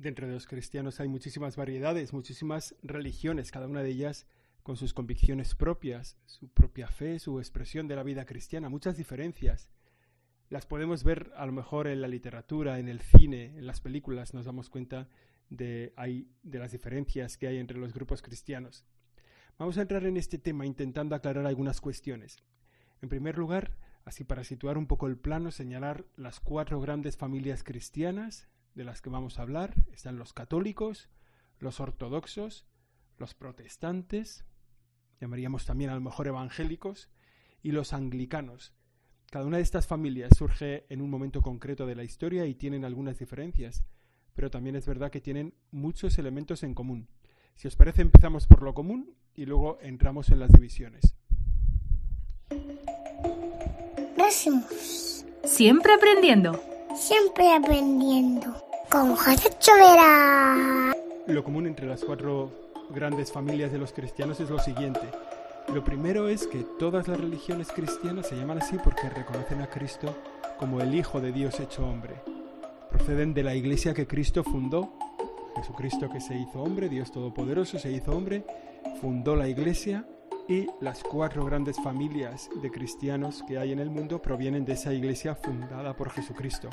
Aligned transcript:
dentro 0.00 0.26
de 0.26 0.32
los 0.32 0.46
cristianos 0.46 0.98
hay 1.00 1.08
muchísimas 1.08 1.56
variedades, 1.56 2.12
muchísimas 2.12 2.74
religiones, 2.82 3.50
cada 3.50 3.66
una 3.66 3.82
de 3.82 3.90
ellas 3.90 4.26
con 4.62 4.76
sus 4.76 4.94
convicciones 4.94 5.54
propias, 5.54 6.18
su 6.26 6.48
propia 6.48 6.88
fe, 6.88 7.18
su 7.18 7.38
expresión 7.38 7.88
de 7.88 7.96
la 7.96 8.02
vida 8.02 8.24
cristiana, 8.24 8.68
muchas 8.68 8.96
diferencias. 8.96 9.68
Las 10.48 10.66
podemos 10.66 11.04
ver 11.04 11.32
a 11.36 11.46
lo 11.46 11.52
mejor 11.52 11.86
en 11.86 12.00
la 12.00 12.08
literatura, 12.08 12.78
en 12.78 12.88
el 12.88 13.00
cine, 13.00 13.56
en 13.56 13.66
las 13.66 13.80
películas, 13.80 14.34
nos 14.34 14.46
damos 14.46 14.68
cuenta 14.68 15.08
de, 15.48 15.92
de 16.42 16.58
las 16.58 16.72
diferencias 16.72 17.36
que 17.36 17.46
hay 17.46 17.58
entre 17.58 17.78
los 17.78 17.92
grupos 17.92 18.22
cristianos. 18.22 18.84
Vamos 19.58 19.78
a 19.78 19.82
entrar 19.82 20.04
en 20.06 20.16
este 20.16 20.38
tema 20.38 20.66
intentando 20.66 21.14
aclarar 21.14 21.46
algunas 21.46 21.80
cuestiones. 21.80 22.38
En 23.02 23.08
primer 23.08 23.38
lugar, 23.38 23.76
así 24.04 24.24
para 24.24 24.44
situar 24.44 24.78
un 24.78 24.86
poco 24.86 25.06
el 25.06 25.16
plano, 25.16 25.50
señalar 25.50 26.06
las 26.16 26.40
cuatro 26.40 26.80
grandes 26.80 27.16
familias 27.16 27.62
cristianas 27.62 28.48
de 28.74 28.84
las 28.84 29.00
que 29.00 29.10
vamos 29.10 29.38
a 29.38 29.42
hablar. 29.42 29.74
Están 29.92 30.18
los 30.18 30.32
católicos, 30.32 31.08
los 31.58 31.80
ortodoxos, 31.80 32.66
los 33.18 33.34
protestantes, 33.34 34.44
llamaríamos 35.20 35.66
también 35.66 35.90
a 35.90 35.94
lo 35.94 36.00
mejor 36.00 36.26
evangélicos, 36.26 37.10
y 37.62 37.72
los 37.72 37.92
anglicanos. 37.92 38.74
Cada 39.30 39.44
una 39.44 39.58
de 39.58 39.62
estas 39.62 39.86
familias 39.86 40.32
surge 40.36 40.86
en 40.88 41.00
un 41.00 41.10
momento 41.10 41.42
concreto 41.42 41.86
de 41.86 41.94
la 41.94 42.04
historia 42.04 42.46
y 42.46 42.54
tienen 42.54 42.84
algunas 42.84 43.18
diferencias, 43.18 43.84
pero 44.34 44.50
también 44.50 44.76
es 44.76 44.86
verdad 44.86 45.10
que 45.10 45.20
tienen 45.20 45.54
muchos 45.70 46.18
elementos 46.18 46.62
en 46.62 46.74
común. 46.74 47.08
Si 47.54 47.68
os 47.68 47.76
parece, 47.76 48.02
empezamos 48.02 48.46
por 48.46 48.62
lo 48.62 48.74
común 48.74 49.14
y 49.34 49.44
luego 49.44 49.78
entramos 49.82 50.30
en 50.30 50.40
las 50.40 50.50
divisiones. 50.50 51.14
Siempre 55.44 55.92
aprendiendo. 55.92 56.79
Siempre 56.94 57.52
aprendiendo. 57.54 58.54
Con 58.90 59.14
José 59.14 59.48
Chovera. 59.60 60.92
Lo 61.26 61.44
común 61.44 61.66
entre 61.66 61.86
las 61.86 62.04
cuatro 62.04 62.50
grandes 62.90 63.30
familias 63.30 63.70
de 63.70 63.78
los 63.78 63.92
cristianos 63.92 64.40
es 64.40 64.50
lo 64.50 64.58
siguiente. 64.58 65.00
Lo 65.72 65.84
primero 65.84 66.28
es 66.28 66.48
que 66.48 66.64
todas 66.78 67.06
las 67.06 67.20
religiones 67.20 67.68
cristianas 67.68 68.26
se 68.26 68.36
llaman 68.36 68.58
así 68.58 68.76
porque 68.82 69.08
reconocen 69.08 69.60
a 69.60 69.68
Cristo 69.68 70.14
como 70.58 70.80
el 70.80 70.92
Hijo 70.94 71.20
de 71.20 71.30
Dios 71.30 71.60
hecho 71.60 71.86
hombre. 71.86 72.16
Proceden 72.90 73.34
de 73.34 73.44
la 73.44 73.54
iglesia 73.54 73.94
que 73.94 74.08
Cristo 74.08 74.42
fundó. 74.42 74.92
Jesucristo 75.54 76.10
que 76.10 76.20
se 76.20 76.36
hizo 76.36 76.60
hombre, 76.60 76.88
Dios 76.88 77.12
Todopoderoso 77.12 77.78
se 77.78 77.92
hizo 77.92 78.12
hombre, 78.12 78.44
fundó 79.00 79.36
la 79.36 79.48
iglesia 79.48 80.04
y 80.48 80.66
las 80.80 81.02
cuatro 81.02 81.44
grandes 81.44 81.76
familias 81.82 82.48
de 82.62 82.70
cristianos 82.70 83.42
que 83.46 83.58
hay 83.58 83.72
en 83.72 83.78
el 83.78 83.90
mundo 83.90 84.20
provienen 84.20 84.64
de 84.64 84.72
esa 84.72 84.92
iglesia 84.92 85.34
fundada 85.34 85.96
por 85.96 86.10
Jesucristo. 86.10 86.68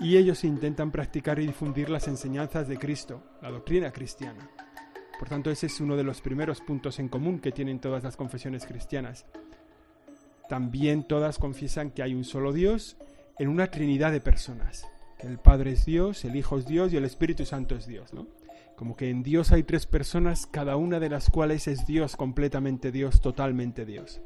Y 0.00 0.16
ellos 0.16 0.44
intentan 0.44 0.90
practicar 0.90 1.38
y 1.38 1.46
difundir 1.46 1.90
las 1.90 2.08
enseñanzas 2.08 2.68
de 2.68 2.78
Cristo, 2.78 3.22
la 3.42 3.50
doctrina 3.50 3.92
cristiana. 3.92 4.48
Por 5.18 5.28
tanto, 5.28 5.50
ese 5.50 5.66
es 5.66 5.80
uno 5.80 5.96
de 5.96 6.04
los 6.04 6.22
primeros 6.22 6.60
puntos 6.60 6.98
en 6.98 7.08
común 7.08 7.40
que 7.40 7.52
tienen 7.52 7.80
todas 7.80 8.02
las 8.02 8.16
confesiones 8.16 8.64
cristianas. 8.64 9.26
También 10.48 11.04
todas 11.04 11.38
confiesan 11.38 11.90
que 11.90 12.02
hay 12.02 12.14
un 12.14 12.24
solo 12.24 12.52
Dios 12.52 12.96
en 13.38 13.48
una 13.48 13.70
trinidad 13.70 14.12
de 14.12 14.20
personas. 14.20 14.86
Que 15.18 15.26
el 15.26 15.38
Padre 15.38 15.72
es 15.72 15.84
Dios, 15.84 16.24
el 16.24 16.36
Hijo 16.36 16.56
es 16.56 16.66
Dios 16.66 16.92
y 16.92 16.96
el 16.96 17.04
Espíritu 17.04 17.44
Santo 17.44 17.74
es 17.74 17.86
Dios. 17.86 18.14
¿no? 18.14 18.26
Como 18.80 18.96
que 18.96 19.10
en 19.10 19.22
Dios 19.22 19.52
hay 19.52 19.62
tres 19.62 19.84
personas, 19.84 20.46
cada 20.46 20.76
una 20.76 21.00
de 21.00 21.10
las 21.10 21.28
cuales 21.28 21.68
es 21.68 21.86
Dios, 21.86 22.16
completamente 22.16 22.90
Dios, 22.90 23.20
totalmente 23.20 23.84
Dios. 23.84 24.22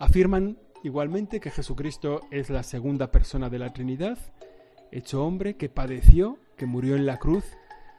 Afirman 0.00 0.58
igualmente 0.82 1.38
que 1.38 1.52
Jesucristo 1.52 2.22
es 2.32 2.50
la 2.50 2.64
segunda 2.64 3.12
persona 3.12 3.48
de 3.48 3.60
la 3.60 3.72
Trinidad, 3.72 4.18
hecho 4.90 5.24
hombre, 5.24 5.54
que 5.54 5.68
padeció, 5.68 6.40
que 6.56 6.66
murió 6.66 6.96
en 6.96 7.06
la 7.06 7.18
cruz 7.18 7.44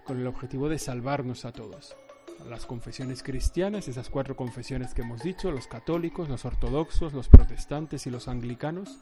con 0.06 0.20
el 0.20 0.28
objetivo 0.28 0.68
de 0.68 0.78
salvarnos 0.78 1.46
a 1.46 1.54
todos. 1.54 1.96
Las 2.50 2.66
confesiones 2.66 3.24
cristianas, 3.24 3.88
esas 3.88 4.10
cuatro 4.10 4.36
confesiones 4.36 4.94
que 4.94 5.04
hemos 5.04 5.24
dicho, 5.24 5.52
los 5.52 5.68
católicos, 5.68 6.28
los 6.28 6.44
ortodoxos, 6.44 7.14
los 7.14 7.30
protestantes 7.30 8.06
y 8.08 8.10
los 8.10 8.28
anglicanos, 8.28 9.00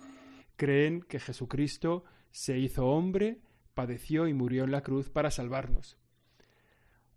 creen 0.56 1.02
que 1.02 1.20
Jesucristo 1.20 2.04
se 2.30 2.60
hizo 2.60 2.86
hombre, 2.86 3.40
padeció 3.74 4.28
y 4.28 4.36
murió 4.36 4.66
en 4.66 4.72
la 4.72 4.82
cruz 4.82 5.10
para 5.10 5.32
salvarnos. 5.32 5.98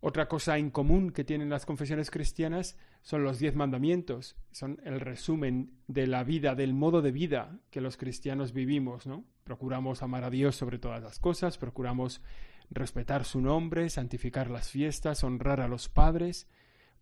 Otra 0.03 0.28
cosa 0.28 0.56
en 0.56 0.71
común 0.71 1.11
que 1.11 1.25
tienen 1.25 1.50
las 1.50 1.66
confesiones 1.66 2.11
cristianas 2.11 2.78
son 3.03 3.22
los 3.22 3.38
diez 3.38 3.55
mandamientos, 3.55 4.34
son 4.50 4.81
el 4.84 4.99
resumen 4.99 5.72
de 5.88 6.06
la 6.06 6.25
vida, 6.25 6.55
del 6.55 6.72
modo 6.72 7.03
de 7.03 7.12
vida 7.12 7.59
que 7.71 7.83
los 7.83 7.99
cristianos 7.99 8.55
vivimos, 8.55 9.06
¿no? 9.06 9.25
Procuramos 9.44 10.03
amar 10.03 10.25
a 10.25 10.31
Dios 10.31 10.56
sobre 10.56 10.78
todas 10.78 11.03
las 11.03 11.19
cosas, 11.19 11.59
procuramos 11.59 12.22
respetar 12.71 13.25
su 13.25 13.43
nombre, 13.43 13.91
santificar 13.91 14.49
las 14.49 14.71
fiestas, 14.71 15.22
honrar 15.22 15.61
a 15.61 15.69
los 15.69 15.91
padres, 15.91 16.49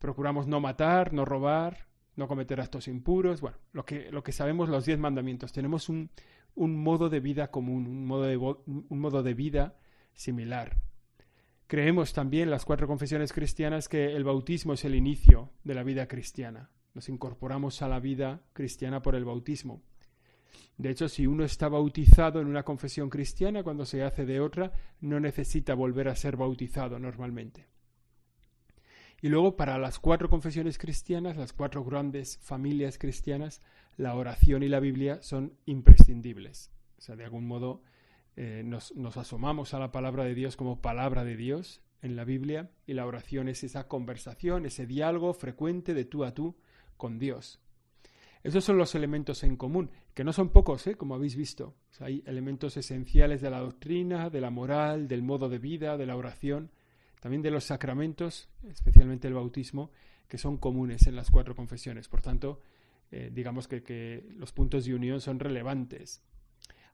procuramos 0.00 0.48
no 0.48 0.60
matar, 0.60 1.12
no 1.12 1.24
robar, 1.24 1.86
no 2.16 2.26
cometer 2.26 2.60
actos 2.60 2.88
impuros, 2.88 3.40
bueno, 3.40 3.58
lo 3.72 3.84
que, 3.84 4.10
lo 4.10 4.24
que 4.24 4.32
sabemos 4.32 4.68
los 4.68 4.86
diez 4.86 4.98
mandamientos. 4.98 5.52
Tenemos 5.52 5.88
un, 5.88 6.10
un 6.56 6.76
modo 6.76 7.10
de 7.10 7.20
vida 7.20 7.52
común, 7.52 7.86
un 7.86 8.06
modo 8.06 8.24
de, 8.24 8.36
un 8.36 8.86
modo 8.88 9.22
de 9.22 9.34
vida 9.34 9.76
similar. 10.14 10.87
Creemos 11.68 12.14
también 12.14 12.50
las 12.50 12.64
cuatro 12.64 12.86
confesiones 12.86 13.34
cristianas 13.34 13.90
que 13.90 14.16
el 14.16 14.24
bautismo 14.24 14.72
es 14.72 14.86
el 14.86 14.94
inicio 14.94 15.50
de 15.64 15.74
la 15.74 15.82
vida 15.82 16.08
cristiana. 16.08 16.70
Nos 16.94 17.10
incorporamos 17.10 17.82
a 17.82 17.88
la 17.88 18.00
vida 18.00 18.40
cristiana 18.54 19.02
por 19.02 19.14
el 19.14 19.26
bautismo. 19.26 19.82
De 20.78 20.88
hecho, 20.88 21.10
si 21.10 21.26
uno 21.26 21.44
está 21.44 21.68
bautizado 21.68 22.40
en 22.40 22.46
una 22.46 22.62
confesión 22.62 23.10
cristiana, 23.10 23.62
cuando 23.62 23.84
se 23.84 24.02
hace 24.02 24.24
de 24.24 24.40
otra, 24.40 24.72
no 25.02 25.20
necesita 25.20 25.74
volver 25.74 26.08
a 26.08 26.16
ser 26.16 26.38
bautizado 26.38 26.98
normalmente. 26.98 27.66
Y 29.20 29.28
luego, 29.28 29.54
para 29.54 29.76
las 29.76 29.98
cuatro 29.98 30.30
confesiones 30.30 30.78
cristianas, 30.78 31.36
las 31.36 31.52
cuatro 31.52 31.84
grandes 31.84 32.38
familias 32.38 32.96
cristianas, 32.96 33.60
la 33.98 34.14
oración 34.14 34.62
y 34.62 34.68
la 34.68 34.80
Biblia 34.80 35.20
son 35.20 35.52
imprescindibles. 35.66 36.72
O 36.96 37.02
sea, 37.02 37.14
de 37.14 37.24
algún 37.24 37.46
modo 37.46 37.82
eh, 38.40 38.62
nos, 38.64 38.92
asomamos 39.16 39.74
a 39.74 39.80
la 39.80 39.90
palabra 39.90 40.22
de 40.22 40.32
Dios 40.32 40.54
como 40.54 40.80
palabra 40.80 41.24
de 41.24 41.36
Dios 41.36 41.82
en 42.02 42.14
la 42.14 42.22
Biblia 42.22 42.70
y 42.86 42.92
la 42.92 43.04
oración 43.04 43.48
es 43.48 43.64
esa 43.64 43.88
conversación, 43.88 44.64
ese 44.64 44.86
diálogo 44.86 45.34
frecuente 45.34 45.92
de 45.92 46.04
tú 46.04 46.24
a 46.24 46.32
tú 46.34 46.54
con 46.96 47.18
Dios. 47.18 47.58
Esos 48.44 48.62
son 48.62 48.78
los 48.78 48.94
elementos 48.94 49.42
en 49.42 49.56
común, 49.56 49.90
que 50.14 50.22
no 50.22 50.32
son 50.32 50.50
pocos, 50.50 50.86
¿eh? 50.86 50.94
como 50.94 51.16
habéis 51.16 51.34
visto. 51.34 51.74
hay 51.98 52.22
elementos 52.26 52.76
esenciales 52.76 53.40
de 53.40 53.50
la 53.50 53.58
doctrina, 53.58 54.30
de 54.30 54.40
la 54.40 54.50
moral, 54.50 55.08
del 55.08 55.22
modo 55.22 55.48
de 55.48 55.58
vida, 55.58 55.96
de 55.96 56.06
la 56.06 56.14
oración, 56.14 56.70
también 57.18 57.42
de 57.42 57.50
los 57.50 57.64
sacramentos, 57.64 58.48
especialmente 58.70 59.26
el 59.26 59.34
bautismo, 59.34 59.90
que 60.28 60.38
son 60.38 60.58
comunes 60.58 61.08
en 61.08 61.16
las 61.16 61.32
cuatro 61.32 61.56
confesiones. 61.56 62.06
Por 62.06 62.20
tanto, 62.20 62.60
eh, 63.10 63.32
digamos 63.34 63.66
que, 63.66 64.24
los 64.36 64.52
puntos 64.52 64.84
de 64.84 64.94
unión 64.94 65.20
son 65.20 65.40
relevantes. 65.40 66.22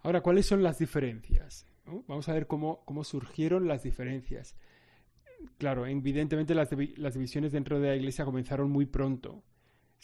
Ahora, 0.04 0.20
¿cuáles 0.20 0.46
son 0.46 0.62
las 0.62 0.78
diferencias? 0.78 1.66
Vamos 2.06 2.28
a 2.28 2.34
ver 2.34 2.46
cómo, 2.46 2.84
cómo 2.84 3.02
surgieron 3.02 3.66
las 3.66 3.82
diferencias. 3.82 4.54
Claro, 5.58 5.86
evidentemente 5.86 6.54
las, 6.54 6.70
las 6.96 7.14
divisiones 7.14 7.50
dentro 7.50 7.80
de 7.80 7.88
la 7.88 7.96
Iglesia 7.96 8.24
comenzaron 8.24 8.70
muy 8.70 8.86
pronto 8.86 9.42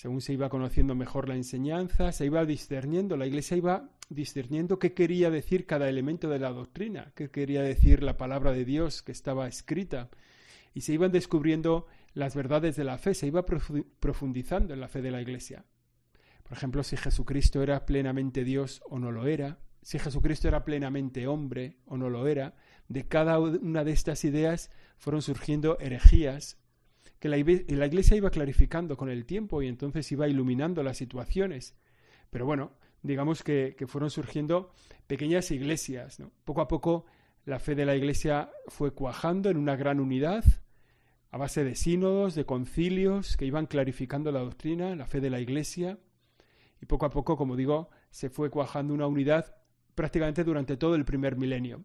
según 0.01 0.23
se 0.23 0.33
iba 0.33 0.49
conociendo 0.49 0.95
mejor 0.95 1.29
la 1.29 1.37
enseñanza, 1.37 2.11
se 2.13 2.25
iba 2.25 2.47
discerniendo, 2.47 3.19
la 3.19 3.27
Iglesia 3.27 3.59
iba 3.59 3.91
discerniendo 4.09 4.79
qué 4.79 4.95
quería 4.95 5.29
decir 5.29 5.67
cada 5.67 5.91
elemento 5.91 6.31
de 6.31 6.39
la 6.39 6.53
doctrina, 6.53 7.13
qué 7.15 7.31
quería 7.31 7.61
decir 7.61 8.03
la 8.03 8.17
palabra 8.17 8.53
de 8.53 8.65
Dios 8.65 9.03
que 9.03 9.13
estaba 9.13 9.47
escrita, 9.47 10.09
y 10.73 10.81
se 10.81 10.95
iban 10.95 11.13
descubriendo 11.13 11.87
las 12.15 12.35
verdades 12.35 12.77
de 12.77 12.85
la 12.85 12.97
fe, 12.97 13.13
se 13.13 13.27
iba 13.27 13.45
profundizando 13.45 14.73
en 14.73 14.81
la 14.81 14.89
fe 14.89 15.03
de 15.03 15.11
la 15.11 15.21
Iglesia. 15.21 15.67
Por 16.45 16.57
ejemplo, 16.57 16.83
si 16.83 16.97
Jesucristo 16.97 17.63
era 17.63 17.85
plenamente 17.85 18.43
Dios 18.43 18.83
o 18.89 18.99
no 18.99 19.13
lo 19.13 19.27
era, 19.27 19.59
si 19.83 19.99
Jesucristo 19.99 20.49
era 20.49 20.65
plenamente 20.65 21.27
hombre 21.27 21.79
o 21.87 21.97
no 21.97 22.11
lo 22.11 22.27
era, 22.27 22.55
de 22.89 23.07
cada 23.07 23.39
una 23.39 23.85
de 23.85 23.93
estas 23.93 24.25
ideas 24.25 24.71
fueron 24.99 25.23
surgiendo 25.23 25.79
herejías 25.79 26.59
que 27.21 27.29
la, 27.29 27.37
iglesia 27.37 28.17
iba 28.17 28.31
clarificando 28.31 28.97
con 28.97 29.11
el 29.11 29.27
tiempo 29.27 29.63
y 29.63 29.69
entonces 29.69 30.11
iba 30.11 30.27
iluminando 30.27 30.83
las 30.83 30.97
situaciones. 30.97 31.77
Pero 32.31 32.47
bueno, 32.47 32.73
digamos 33.03 33.43
que, 33.43 33.77
fueron 33.87 34.11
surgiendo 34.11 34.73
pequeñas 35.07 35.51
iglesias. 35.51 36.23
Poco 36.45 36.63
a 36.63 36.69
poco 36.69 37.05
la 37.45 37.59
fe 37.59 37.75
de 37.75 37.85
la 37.85 37.95
iglesia 37.95 38.51
fue 38.69 38.95
cuajando 38.95 39.51
en 39.51 39.59
una 39.59 39.77
gran 39.77 40.01
unidad 40.01 40.45
a 41.31 41.37
base 41.37 41.63
de 41.63 41.75
sínodos, 41.75 42.35
de 42.35 42.47
concilios 42.47 43.37
que 43.37 43.45
iban 43.45 43.67
clarificando 43.67 44.33
la 44.33 44.41
doctrina, 44.41 44.97
la 44.97 45.07
fe 45.07 45.21
de 45.21 45.31
la 45.31 45.41
iglesia. 45.41 45.99
Y 46.81 46.87
poco 46.87 47.05
a 47.05 47.11
poco, 47.11 47.37
como 47.37 47.55
digo, 47.55 47.91
se 48.11 48.31
fue 48.31 48.49
cuajando 48.49 48.95
una 48.95 49.07
unidad 49.07 49.60
prácticamente 49.95 50.45
durante 50.45 50.77
todo 50.77 50.95
el 50.95 51.05
primer 51.05 51.37
milenio. 51.37 51.85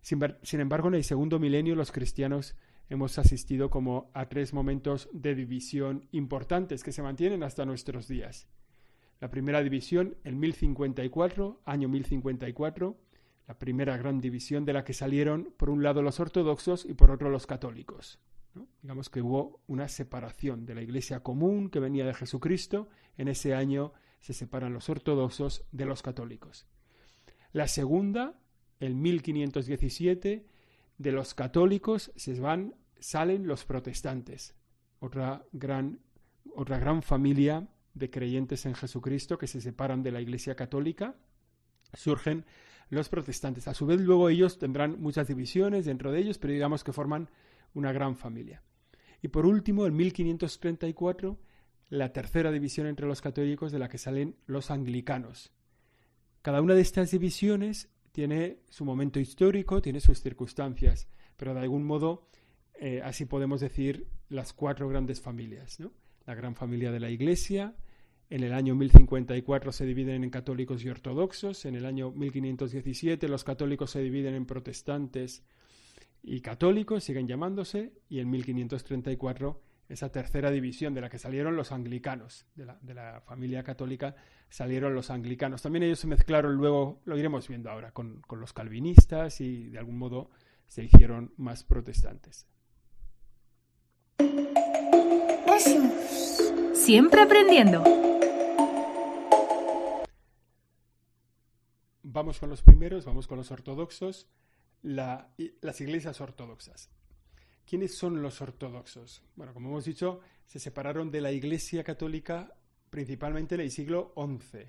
sin 0.00 0.60
embargo, 0.60 0.88
en 0.88 0.94
el 0.94 1.04
segundo 1.04 1.38
milenio 1.38 1.74
los 1.74 1.92
cristianos 1.92 2.56
hemos 2.88 3.18
asistido 3.18 3.70
como 3.70 4.10
a 4.14 4.28
tres 4.28 4.52
momentos 4.52 5.08
de 5.12 5.34
división 5.34 6.08
importantes 6.12 6.82
que 6.82 6.92
se 6.92 7.02
mantienen 7.02 7.42
hasta 7.42 7.64
nuestros 7.64 8.08
días. 8.08 8.48
La 9.20 9.30
primera 9.30 9.62
división, 9.62 10.16
el 10.24 10.36
1054, 10.36 11.62
año 11.64 11.88
1054, 11.88 12.96
la 13.48 13.58
primera 13.58 13.96
gran 13.96 14.20
división 14.20 14.64
de 14.64 14.72
la 14.72 14.84
que 14.84 14.92
salieron 14.92 15.52
por 15.56 15.70
un 15.70 15.82
lado 15.82 16.02
los 16.02 16.20
ortodoxos 16.20 16.84
y 16.84 16.94
por 16.94 17.10
otro 17.10 17.30
los 17.30 17.46
católicos. 17.46 18.20
Digamos 18.82 19.08
que 19.08 19.22
hubo 19.22 19.60
una 19.66 19.88
separación 19.88 20.66
de 20.66 20.74
la 20.74 20.82
iglesia 20.82 21.22
común 21.22 21.70
que 21.70 21.80
venía 21.80 22.04
de 22.04 22.14
Jesucristo. 22.14 22.88
En 23.16 23.28
ese 23.28 23.54
año 23.54 23.92
se 24.20 24.32
separan 24.32 24.72
los 24.72 24.88
ortodoxos 24.88 25.64
de 25.72 25.86
los 25.86 26.02
católicos. 26.02 26.66
La 27.52 27.68
segunda, 27.68 28.38
en 28.80 29.00
1517, 29.00 30.46
de 30.98 31.12
los 31.12 31.34
católicos 31.34 32.12
se 32.16 32.38
van, 32.40 32.74
salen 32.98 33.46
los 33.46 33.64
protestantes, 33.64 34.54
otra 34.98 35.44
gran, 35.52 36.00
otra 36.54 36.78
gran 36.78 37.02
familia 37.02 37.68
de 37.94 38.10
creyentes 38.10 38.66
en 38.66 38.74
Jesucristo 38.74 39.38
que 39.38 39.46
se 39.46 39.60
separan 39.60 40.02
de 40.02 40.12
la 40.12 40.20
Iglesia 40.20 40.54
católica. 40.54 41.16
Surgen 41.94 42.44
los 42.90 43.08
protestantes. 43.08 43.68
A 43.68 43.74
su 43.74 43.86
vez, 43.86 44.00
luego 44.00 44.28
ellos 44.28 44.58
tendrán 44.58 45.00
muchas 45.00 45.28
divisiones 45.28 45.84
dentro 45.84 46.12
de 46.12 46.20
ellos, 46.20 46.38
pero 46.38 46.52
digamos 46.52 46.84
que 46.84 46.92
forman 46.92 47.30
una 47.74 47.92
gran 47.92 48.16
familia. 48.16 48.62
Y 49.22 49.28
por 49.28 49.46
último, 49.46 49.86
en 49.86 49.96
1534, 49.96 51.38
la 51.88 52.12
tercera 52.12 52.50
división 52.50 52.86
entre 52.86 53.06
los 53.06 53.20
católicos 53.20 53.72
de 53.72 53.78
la 53.78 53.88
que 53.88 53.98
salen 53.98 54.36
los 54.46 54.70
anglicanos. 54.70 55.52
Cada 56.42 56.62
una 56.62 56.74
de 56.74 56.82
estas 56.82 57.10
divisiones 57.10 57.88
tiene 58.12 58.58
su 58.68 58.84
momento 58.84 59.20
histórico, 59.20 59.82
tiene 59.82 60.00
sus 60.00 60.20
circunstancias, 60.20 61.08
pero 61.36 61.54
de 61.54 61.60
algún 61.60 61.84
modo 61.84 62.28
eh, 62.74 63.00
así 63.04 63.24
podemos 63.24 63.60
decir 63.60 64.06
las 64.28 64.52
cuatro 64.52 64.88
grandes 64.88 65.20
familias. 65.20 65.78
La 66.26 66.34
gran 66.34 66.54
familia 66.54 66.92
de 66.92 67.00
la 67.00 67.10
Iglesia, 67.10 67.74
en 68.30 68.42
el 68.42 68.52
año 68.52 68.74
1054 68.74 69.72
se 69.72 69.86
dividen 69.86 70.22
en 70.22 70.30
católicos 70.30 70.84
y 70.84 70.90
ortodoxos, 70.90 71.64
en 71.64 71.74
el 71.74 71.86
año 71.86 72.10
1517 72.12 73.26
los 73.28 73.42
católicos 73.42 73.90
se 73.90 74.00
dividen 74.00 74.34
en 74.34 74.46
protestantes 74.46 75.42
y 76.22 76.40
católicos, 76.40 77.04
siguen 77.04 77.26
llamándose, 77.26 77.92
y 78.08 78.20
en 78.20 78.30
1534 78.30 79.60
esa 79.88 80.10
tercera 80.10 80.50
división 80.50 80.94
de 80.94 81.00
la 81.00 81.08
que 81.08 81.18
salieron 81.18 81.56
los 81.56 81.72
anglicanos, 81.72 82.46
de 82.54 82.66
la, 82.66 82.78
de 82.82 82.94
la, 82.94 83.20
familia 83.22 83.62
católica 83.62 84.14
salieron 84.50 84.94
los 84.94 85.10
anglicanos. 85.10 85.62
También 85.62 85.84
ellos 85.84 86.00
se 86.00 86.06
mezclaron 86.06 86.56
luego, 86.56 87.00
lo 87.04 87.16
iremos 87.16 87.48
viendo 87.48 87.70
ahora, 87.70 87.92
con, 87.92 88.20
con 88.22 88.40
los 88.40 88.52
calvinistas 88.52 89.40
y 89.40 89.68
de 89.70 89.78
algún 89.78 89.98
modo 89.98 90.30
se 90.66 90.84
hicieron 90.84 91.32
más 91.36 91.64
protestantes. 91.64 92.46
Siempre 96.74 97.20
aprendiendo. 97.20 97.82
Vamos 102.02 102.38
con 102.38 102.48
los 102.48 102.62
primeros, 102.62 103.04
vamos 103.04 103.26
con 103.26 103.38
los 103.38 103.50
ortodoxos, 103.50 104.28
la, 104.82 105.30
las 105.60 105.80
iglesias 105.80 106.20
ortodoxas. 106.20 106.90
¿Quiénes 107.68 107.94
son 107.94 108.22
los 108.22 108.40
ortodoxos? 108.40 109.22
Bueno, 109.36 109.52
como 109.52 109.68
hemos 109.68 109.84
dicho, 109.84 110.20
se 110.46 110.58
separaron 110.58 111.10
de 111.10 111.20
la 111.20 111.32
Iglesia 111.32 111.84
Católica 111.84 112.54
principalmente 112.88 113.56
en 113.56 113.60
el 113.60 113.70
siglo 113.70 114.14
XI. 114.16 114.60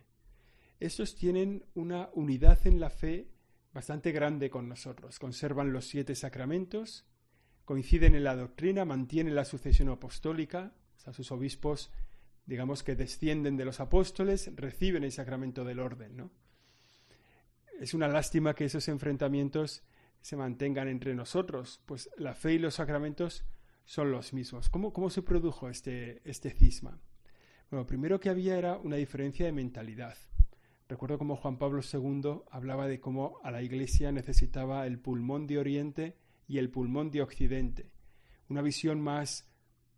Estos 0.81 1.16
tienen 1.16 1.63
una 1.75 2.10
unidad 2.13 2.68
en 2.68 2.81
la 2.81 2.90
fe 2.90 3.30
bastante 3.74 4.12
grande 4.12 4.50
con 4.50 4.68
nosotros. 4.68 5.18
Conservan 5.18 5.72
los 5.72 5.88
siete 5.88 6.13
sacramentos, 6.13 7.06
coinciden 7.63 8.16
en 8.16 8.25
la 8.25 8.36
doctrina, 8.36 8.84
mantienen 8.84 9.34
la 9.34 9.46
sucesión 9.46 9.88
apostólica, 9.88 10.74
o 10.98 11.00
sea, 11.00 11.13
sus 11.13 11.31
obispos, 11.31 11.92
digamos 12.46 12.84
que 12.84 12.98
descienden 12.98 13.56
de 13.56 13.63
los 13.63 13.80
apóstoles, 13.80 14.51
reciben 14.57 15.06
el 15.06 15.13
sacramento 15.13 15.63
del 15.63 15.80
orden, 15.80 16.18
¿no? 16.18 16.31
Es 17.80 17.94
una 17.94 18.10
lástima 18.10 18.56
que 18.56 18.66
esos 18.66 18.90
enfrentamientos 18.90 19.84
se 20.21 20.36
mantengan 20.36 20.88
entre 20.88 21.16
nosotros, 21.16 21.81
pues 21.86 22.10
la 22.18 22.33
fe 22.33 22.54
y 22.54 22.60
los 22.60 22.75
sacramentos 22.75 23.45
son 23.86 24.12
los 24.12 24.33
mismos. 24.33 24.69
¿Cómo, 24.69 24.94
cómo 24.94 25.10
se 25.10 25.21
produjo 25.21 25.69
este, 25.69 26.21
este 26.24 26.51
cisma? 26.51 27.00
Bueno, 27.71 27.86
primero 27.86 28.19
que 28.19 28.30
había 28.30 28.57
era 28.57 28.77
una 28.77 28.95
diferencia 28.95 29.45
de 29.45 29.51
mentalidad. 29.51 30.16
Recuerdo 30.88 31.19
cómo 31.19 31.36
Juan 31.36 31.57
Pablo 31.57 31.81
II 31.81 32.42
hablaba 32.50 32.88
de 32.88 33.00
cómo 33.00 33.38
a 33.44 33.51
la 33.51 33.62
Iglesia 33.62 34.12
necesitaba 34.12 34.88
el 34.88 35.00
pulmón 35.00 35.45
de 35.45 35.60
Oriente 35.60 36.18
y 36.48 36.57
el 36.57 36.72
pulmón 36.72 37.12
de 37.12 37.22
Occidente. 37.22 37.92
Una 38.50 38.63
visión 38.63 39.00
más, 39.00 39.48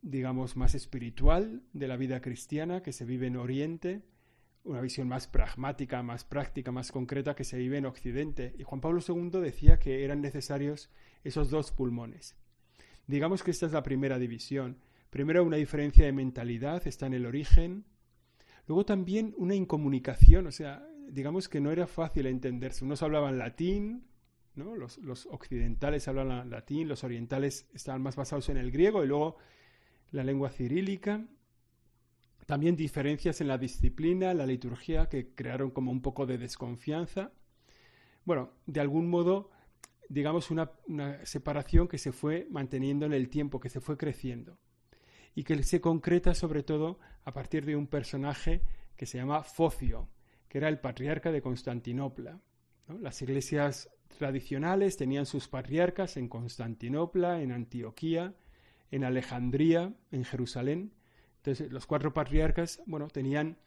digamos, 0.01 0.57
más 0.57 0.75
espiritual 0.75 1.63
de 1.71 1.87
la 1.87 1.95
vida 1.95 2.19
cristiana 2.19 2.83
que 2.83 2.91
se 2.91 3.05
vive 3.05 3.27
en 3.27 3.37
Oriente 3.37 4.01
una 4.63 4.81
visión 4.81 5.07
más 5.07 5.27
pragmática, 5.27 6.03
más 6.03 6.23
práctica, 6.23 6.71
más 6.71 6.91
concreta 6.91 7.35
que 7.35 7.43
se 7.43 7.57
vive 7.57 7.77
en 7.77 7.85
Occidente. 7.85 8.53
Y 8.57 8.63
Juan 8.63 8.81
Pablo 8.81 9.01
II 9.05 9.41
decía 9.41 9.79
que 9.79 10.03
eran 10.03 10.21
necesarios 10.21 10.89
esos 11.23 11.49
dos 11.49 11.71
pulmones. 11.71 12.35
Digamos 13.07 13.43
que 13.43 13.51
esta 13.51 13.65
es 13.65 13.71
la 13.71 13.83
primera 13.83 14.19
división. 14.19 14.77
Primero 15.09 15.43
una 15.43 15.57
diferencia 15.57 16.05
de 16.05 16.13
mentalidad, 16.13 16.87
está 16.87 17.07
en 17.07 17.13
el 17.13 17.25
origen. 17.25 17.85
Luego 18.67 18.85
también 18.85 19.33
una 19.37 19.55
incomunicación, 19.55 20.47
o 20.47 20.51
sea, 20.51 20.87
digamos 21.09 21.49
que 21.49 21.59
no 21.59 21.71
era 21.71 21.87
fácil 21.87 22.27
entenderse. 22.27 22.85
Unos 22.85 23.03
hablaban 23.03 23.37
latín, 23.37 24.05
¿no? 24.55 24.75
los, 24.75 24.97
los 24.99 25.25
occidentales 25.25 26.07
hablaban 26.07 26.49
latín, 26.49 26.87
los 26.87 27.03
orientales 27.03 27.67
estaban 27.73 28.01
más 28.01 28.15
basados 28.15 28.49
en 28.49 28.57
el 28.57 28.71
griego 28.71 29.03
y 29.03 29.07
luego 29.07 29.37
la 30.11 30.23
lengua 30.23 30.49
cirílica 30.49 31.25
también 32.51 32.75
diferencias 32.75 33.39
en 33.39 33.47
la 33.47 33.57
disciplina, 33.57 34.33
la 34.33 34.45
liturgia, 34.45 35.07
que 35.07 35.33
crearon 35.33 35.71
como 35.71 35.89
un 35.89 36.01
poco 36.01 36.25
de 36.25 36.37
desconfianza. 36.37 37.31
Bueno, 38.25 38.51
de 38.65 38.81
algún 38.81 39.09
modo, 39.09 39.51
digamos, 40.09 40.51
una, 40.51 40.69
separación 41.23 41.87
que 41.87 41.97
se 41.97 42.11
fue 42.11 42.47
manteniendo 42.49 43.05
en 43.05 43.13
el 43.13 43.29
tiempo, 43.29 43.61
que 43.61 43.69
se 43.69 43.79
fue 43.79 43.95
creciendo. 43.95 44.57
Y 45.33 45.45
que 45.45 45.63
se 45.63 45.79
concreta 45.79 46.33
sobre 46.33 46.61
todo 46.61 46.99
a 47.23 47.31
partir 47.31 47.65
de 47.65 47.77
un 47.77 47.87
personaje 47.87 48.63
que 48.97 49.05
se 49.05 49.17
llama 49.17 49.43
Focio, 49.43 50.09
que 50.49 50.57
era 50.57 50.67
el 50.67 50.81
patriarca 50.81 51.31
de 51.31 51.41
Constantinopla. 51.41 52.41
Las 52.99 53.21
iglesias 53.21 53.89
tradicionales 54.17 54.97
tenían 54.97 55.25
sus 55.25 55.47
patriarcas 55.47 56.17
en 56.17 56.27
Constantinopla, 56.27 57.41
en 57.41 57.53
Antioquía, 57.53 58.35
en 58.91 59.05
Alejandría, 59.05 59.93
en 60.11 60.25
Jerusalén, 60.25 60.91
entonces, 61.41 61.71
los 61.71 61.87
cuatro 61.87 62.13
patriarcas, 62.13 62.83
bueno, 62.85 63.07
tenían 63.07 63.57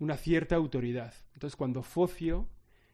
una 0.00 0.16
cierta 0.16 0.56
autoridad. 0.56 1.14
Entonces, 1.34 1.54
cuando 1.54 1.84
Focio 1.84 2.48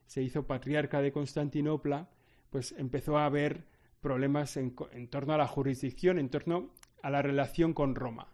se 0.04 0.22
hizo 0.22 0.46
patriarca 0.46 1.00
de 1.00 1.10
Constantinopla, 1.10 2.10
pues 2.50 2.74
empezó 2.76 3.16
a 3.16 3.24
haber 3.24 3.64
problemas 4.02 4.58
en, 4.58 4.74
torno 5.08 5.32
a 5.32 5.38
la 5.38 5.46
jurisdicción, 5.46 6.18
en 6.18 6.28
torno 6.28 6.70
a 7.02 7.08
la 7.08 7.22
relación 7.22 7.72
con 7.72 7.94
Roma. 7.94 8.28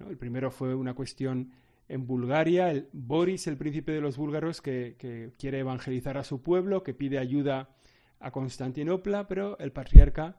El 0.00 0.16
primero 0.16 0.50
fue 0.50 0.74
una 0.74 0.94
cuestión 0.94 1.52
en 1.88 2.06
Bulgaria, 2.06 2.70
el 2.70 2.88
Boris, 2.94 3.46
el 3.46 3.58
príncipe 3.58 3.92
de 3.92 4.00
los 4.00 4.16
búlgaros, 4.16 4.62
que, 4.62 4.96
que, 4.98 5.30
quiere 5.38 5.58
evangelizar 5.58 6.16
a 6.16 6.24
su 6.24 6.40
pueblo, 6.40 6.82
que 6.82 6.94
pide 6.94 7.18
ayuda 7.18 7.76
a 8.18 8.30
Constantinopla, 8.30 9.28
pero 9.28 9.58
el 9.58 9.72
patriarca 9.72 10.38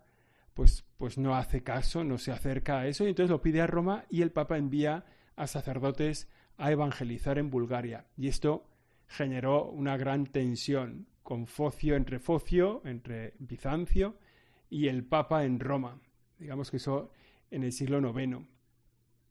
pues, 0.56 0.86
pues 0.98 1.18
no 1.18 1.36
hace 1.36 1.64
caso, 1.64 2.06
no 2.06 2.18
se 2.18 2.32
acerca 2.32 2.80
a 2.80 2.88
eso 2.88 3.04
y 3.04 3.10
entonces 3.10 3.30
lo 3.30 3.42
pide 3.42 3.62
a 3.62 3.68
Roma 3.68 4.06
y 4.10 4.22
el 4.22 4.32
Papa 4.32 4.58
envía 4.58 5.06
a 5.36 5.48
sacerdotes 5.48 6.30
a 6.58 6.72
evangelizar 6.72 7.38
en 7.38 7.52
Bulgaria. 7.52 8.08
Y 8.16 8.30
esto 8.30 8.66
generó 9.06 9.70
una 9.70 9.98
gran 9.98 10.26
tensión 10.26 11.08
con 11.24 11.46
Focio 11.46 11.98
entre 11.98 12.20
Focio, 12.20 12.82
entre 12.86 13.34
Bizancio 13.38 14.18
y 14.70 14.88
el 14.88 15.04
Papa 15.04 15.44
en 15.44 15.60
Roma. 15.60 16.00
Digamos 16.40 16.72
que 16.72 16.78
eso 16.78 17.12
en 17.52 17.64
el 17.64 17.74
siglo 17.74 18.00
IX. 18.00 18.48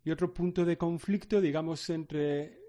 Y 0.05 0.11
otro 0.11 0.35
punto 0.35 0.67
de 0.67 0.77
conflicto, 0.77 1.41
digamos, 1.41 1.89
entre 1.89 2.61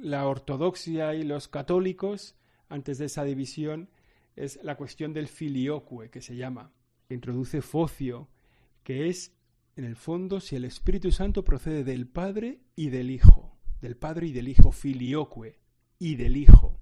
la 0.00 0.26
ortodoxia 0.26 1.14
y 1.14 1.22
los 1.22 1.46
católicos, 1.46 2.34
antes 2.68 2.98
de 2.98 3.04
esa 3.04 3.22
división, 3.22 3.90
es 4.34 4.58
la 4.64 4.76
cuestión 4.76 5.12
del 5.12 5.28
filioque, 5.28 6.10
que 6.10 6.20
se 6.20 6.34
llama 6.34 6.72
introduce 7.14 7.62
Focio, 7.62 8.28
que 8.82 9.08
es, 9.08 9.32
en 9.76 9.84
el 9.84 9.96
fondo, 9.96 10.40
si 10.40 10.56
el 10.56 10.64
Espíritu 10.64 11.12
Santo 11.12 11.44
procede 11.44 11.84
del 11.84 12.06
Padre 12.06 12.60
y 12.76 12.90
del 12.90 13.10
Hijo, 13.10 13.56
del 13.80 13.96
Padre 13.96 14.28
y 14.28 14.32
del 14.32 14.48
Hijo, 14.48 14.72
filioque, 14.72 15.58
y 15.98 16.16
del 16.16 16.36
Hijo. 16.36 16.80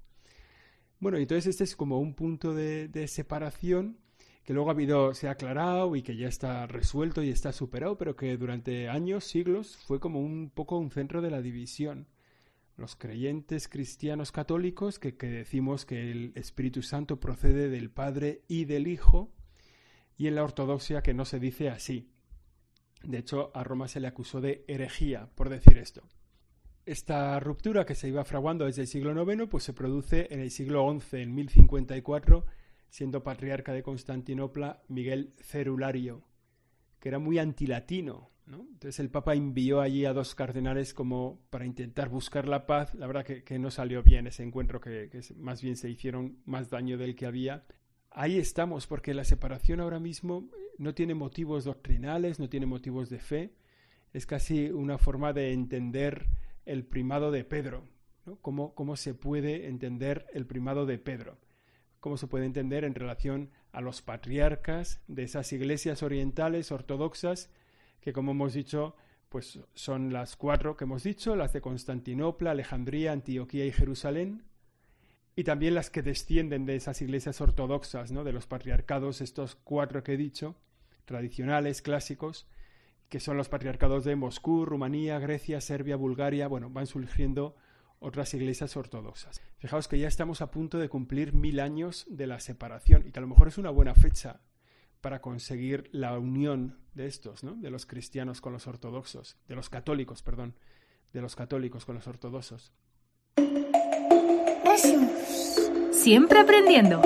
Bueno, 0.98 1.18
entonces 1.18 1.46
este 1.46 1.64
es 1.64 1.76
como 1.76 1.98
un 1.98 2.14
punto 2.14 2.54
de, 2.54 3.06
separación 3.08 3.98
que 4.44 4.52
luego 4.52 4.70
ha 4.70 4.72
habido, 4.72 5.14
se 5.14 5.28
ha 5.28 5.32
aclarado 5.32 5.94
y 5.96 6.02
que 6.02 6.16
ya 6.16 6.28
está 6.28 6.66
resuelto 6.66 7.22
y 7.22 7.30
está 7.30 7.52
superado, 7.52 7.96
pero 7.96 8.16
que 8.16 8.36
durante 8.36 8.88
años, 8.88 9.24
siglos, 9.24 9.78
fue 9.86 10.00
como 10.00 10.20
un 10.20 10.50
poco 10.50 10.78
un 10.78 10.90
centro 10.90 11.22
de 11.22 11.30
la 11.30 11.40
división. 11.40 12.06
Los 12.76 12.96
creyentes 12.96 13.68
cristianos 13.68 14.32
católicos 14.32 14.98
que 14.98 15.12
decimos 15.12 15.84
que 15.84 16.10
el 16.10 16.32
Espíritu 16.34 16.82
Santo 16.82 17.20
procede 17.20 17.68
del 17.68 17.90
Padre 17.90 18.42
y 18.48 18.64
del 18.64 18.88
Hijo, 18.88 19.30
y 20.20 20.26
en 20.26 20.34
la 20.34 20.44
ortodoxia 20.44 21.00
que 21.00 21.14
no 21.14 21.24
se 21.24 21.40
dice 21.40 21.70
así. 21.70 22.10
De 23.02 23.16
hecho, 23.16 23.50
a 23.54 23.64
Roma 23.64 23.88
se 23.88 24.00
le 24.00 24.06
acusó 24.06 24.42
de 24.42 24.66
herejía 24.68 25.30
por 25.34 25.48
decir 25.48 25.78
esto. 25.78 26.02
Esta 26.84 27.40
ruptura 27.40 27.86
que 27.86 27.94
se 27.94 28.08
iba 28.08 28.22
fraguando 28.26 28.66
desde 28.66 28.82
el 28.82 28.88
siglo 28.88 29.14
IX, 29.14 29.48
pues 29.48 29.64
se 29.64 29.72
produce 29.72 30.28
en 30.30 30.40
el 30.40 30.50
siglo 30.50 30.86
XI, 31.00 31.22
en 31.22 31.34
1054, 31.34 32.44
siendo 32.90 33.22
patriarca 33.22 33.72
de 33.72 33.82
Constantinopla, 33.82 34.82
Miguel 34.88 35.32
Cerulario, 35.38 36.26
que 36.98 37.08
era 37.08 37.18
muy 37.18 37.38
antilatino. 37.38 38.28
¿no? 38.44 38.66
Entonces 38.72 39.00
el 39.00 39.08
Papa 39.08 39.32
envió 39.32 39.80
allí 39.80 40.04
a 40.04 40.12
dos 40.12 40.34
cardenales 40.34 40.92
como 40.92 41.40
para 41.48 41.64
intentar 41.64 42.10
buscar 42.10 42.46
la 42.46 42.66
paz. 42.66 42.92
La 42.92 43.06
verdad 43.06 43.24
que, 43.24 43.58
no 43.58 43.70
salió 43.70 44.02
bien 44.02 44.26
ese 44.26 44.42
encuentro, 44.42 44.82
que, 44.82 45.08
que, 45.08 45.22
más 45.36 45.62
bien 45.62 45.78
se 45.78 45.88
hicieron 45.88 46.42
más 46.44 46.68
daño 46.68 46.98
del 46.98 47.16
que 47.16 47.24
había. 47.24 47.64
Ahí 48.10 48.38
estamos, 48.38 48.86
porque 48.86 49.14
la 49.14 49.24
separación 49.24 49.80
ahora 49.80 50.00
mismo 50.00 50.48
no 50.78 50.94
tiene 50.94 51.14
motivos 51.14 51.64
doctrinales, 51.64 52.40
no 52.40 52.48
tiene 52.48 52.66
motivos 52.66 53.08
de 53.08 53.20
fe, 53.20 53.52
es 54.12 54.26
casi 54.26 54.70
una 54.70 54.98
forma 54.98 55.32
de 55.32 55.52
entender 55.52 56.26
el 56.66 56.84
primado 56.84 57.30
de 57.30 57.44
Pedro. 57.44 57.84
¿no? 58.26 58.36
¿Cómo, 58.36 58.74
¿Cómo 58.74 58.96
se 58.96 59.14
puede 59.14 59.68
entender 59.68 60.26
el 60.34 60.46
primado 60.46 60.86
de 60.86 60.98
Pedro? 60.98 61.38
¿Cómo 62.00 62.16
se 62.16 62.26
puede 62.26 62.46
entender 62.46 62.84
en 62.84 62.94
relación 62.94 63.50
a 63.72 63.80
los 63.80 64.02
patriarcas 64.02 65.00
de 65.06 65.22
esas 65.22 65.52
iglesias 65.52 66.02
orientales 66.02 66.72
ortodoxas 66.72 67.50
que, 68.00 68.12
como 68.12 68.32
hemos 68.32 68.54
dicho, 68.54 68.96
pues 69.28 69.60
son 69.74 70.12
las 70.12 70.36
cuatro 70.36 70.76
que 70.76 70.84
hemos 70.84 71.04
dicho, 71.04 71.36
las 71.36 71.52
de 71.52 71.60
Constantinopla, 71.60 72.50
Alejandría, 72.50 73.12
Antioquía 73.12 73.64
y 73.64 73.70
Jerusalén, 73.72 74.42
y 75.36 75.44
también 75.44 75.74
las 75.74 75.90
que 75.90 76.02
descienden 76.02 76.66
de 76.66 76.76
esas 76.76 77.00
iglesias 77.02 77.40
ortodoxas, 77.40 78.12
¿no? 78.12 78.24
de 78.24 78.32
los 78.32 78.46
patriarcados, 78.46 79.20
estos 79.20 79.56
cuatro 79.56 80.02
que 80.02 80.14
he 80.14 80.16
dicho, 80.16 80.56
tradicionales, 81.04 81.82
clásicos, 81.82 82.48
que 83.08 83.20
son 83.20 83.36
los 83.36 83.48
patriarcados 83.48 84.04
de 84.04 84.16
Moscú, 84.16 84.64
Rumanía, 84.64 85.18
Grecia, 85.18 85.60
Serbia, 85.60 85.96
Bulgaria, 85.96 86.46
bueno, 86.46 86.70
van 86.70 86.86
surgiendo 86.86 87.56
otras 87.98 88.32
iglesias 88.34 88.76
ortodoxas. 88.76 89.42
Fijaos 89.58 89.88
que 89.88 89.98
ya 89.98 90.08
estamos 90.08 90.40
a 90.40 90.50
punto 90.50 90.78
de 90.78 90.88
cumplir 90.88 91.32
mil 91.32 91.60
años 91.60 92.06
de 92.08 92.26
la 92.26 92.40
separación 92.40 93.06
y 93.06 93.12
que 93.12 93.18
a 93.18 93.22
lo 93.22 93.28
mejor 93.28 93.48
es 93.48 93.58
una 93.58 93.70
buena 93.70 93.94
fecha 93.94 94.40
para 95.00 95.20
conseguir 95.20 95.88
la 95.92 96.18
unión 96.18 96.78
de 96.94 97.06
estos, 97.06 97.44
¿no? 97.44 97.54
de 97.54 97.70
los 97.70 97.86
cristianos 97.86 98.40
con 98.40 98.52
los 98.52 98.66
ortodoxos, 98.66 99.36
de 99.48 99.54
los 99.54 99.70
católicos, 99.70 100.22
perdón, 100.22 100.54
de 101.12 101.20
los 101.20 101.36
católicos 101.36 101.84
con 101.84 101.96
los 101.96 102.06
ortodoxos. 102.06 102.72
Siempre 106.02 106.40
aprendiendo. 106.40 107.02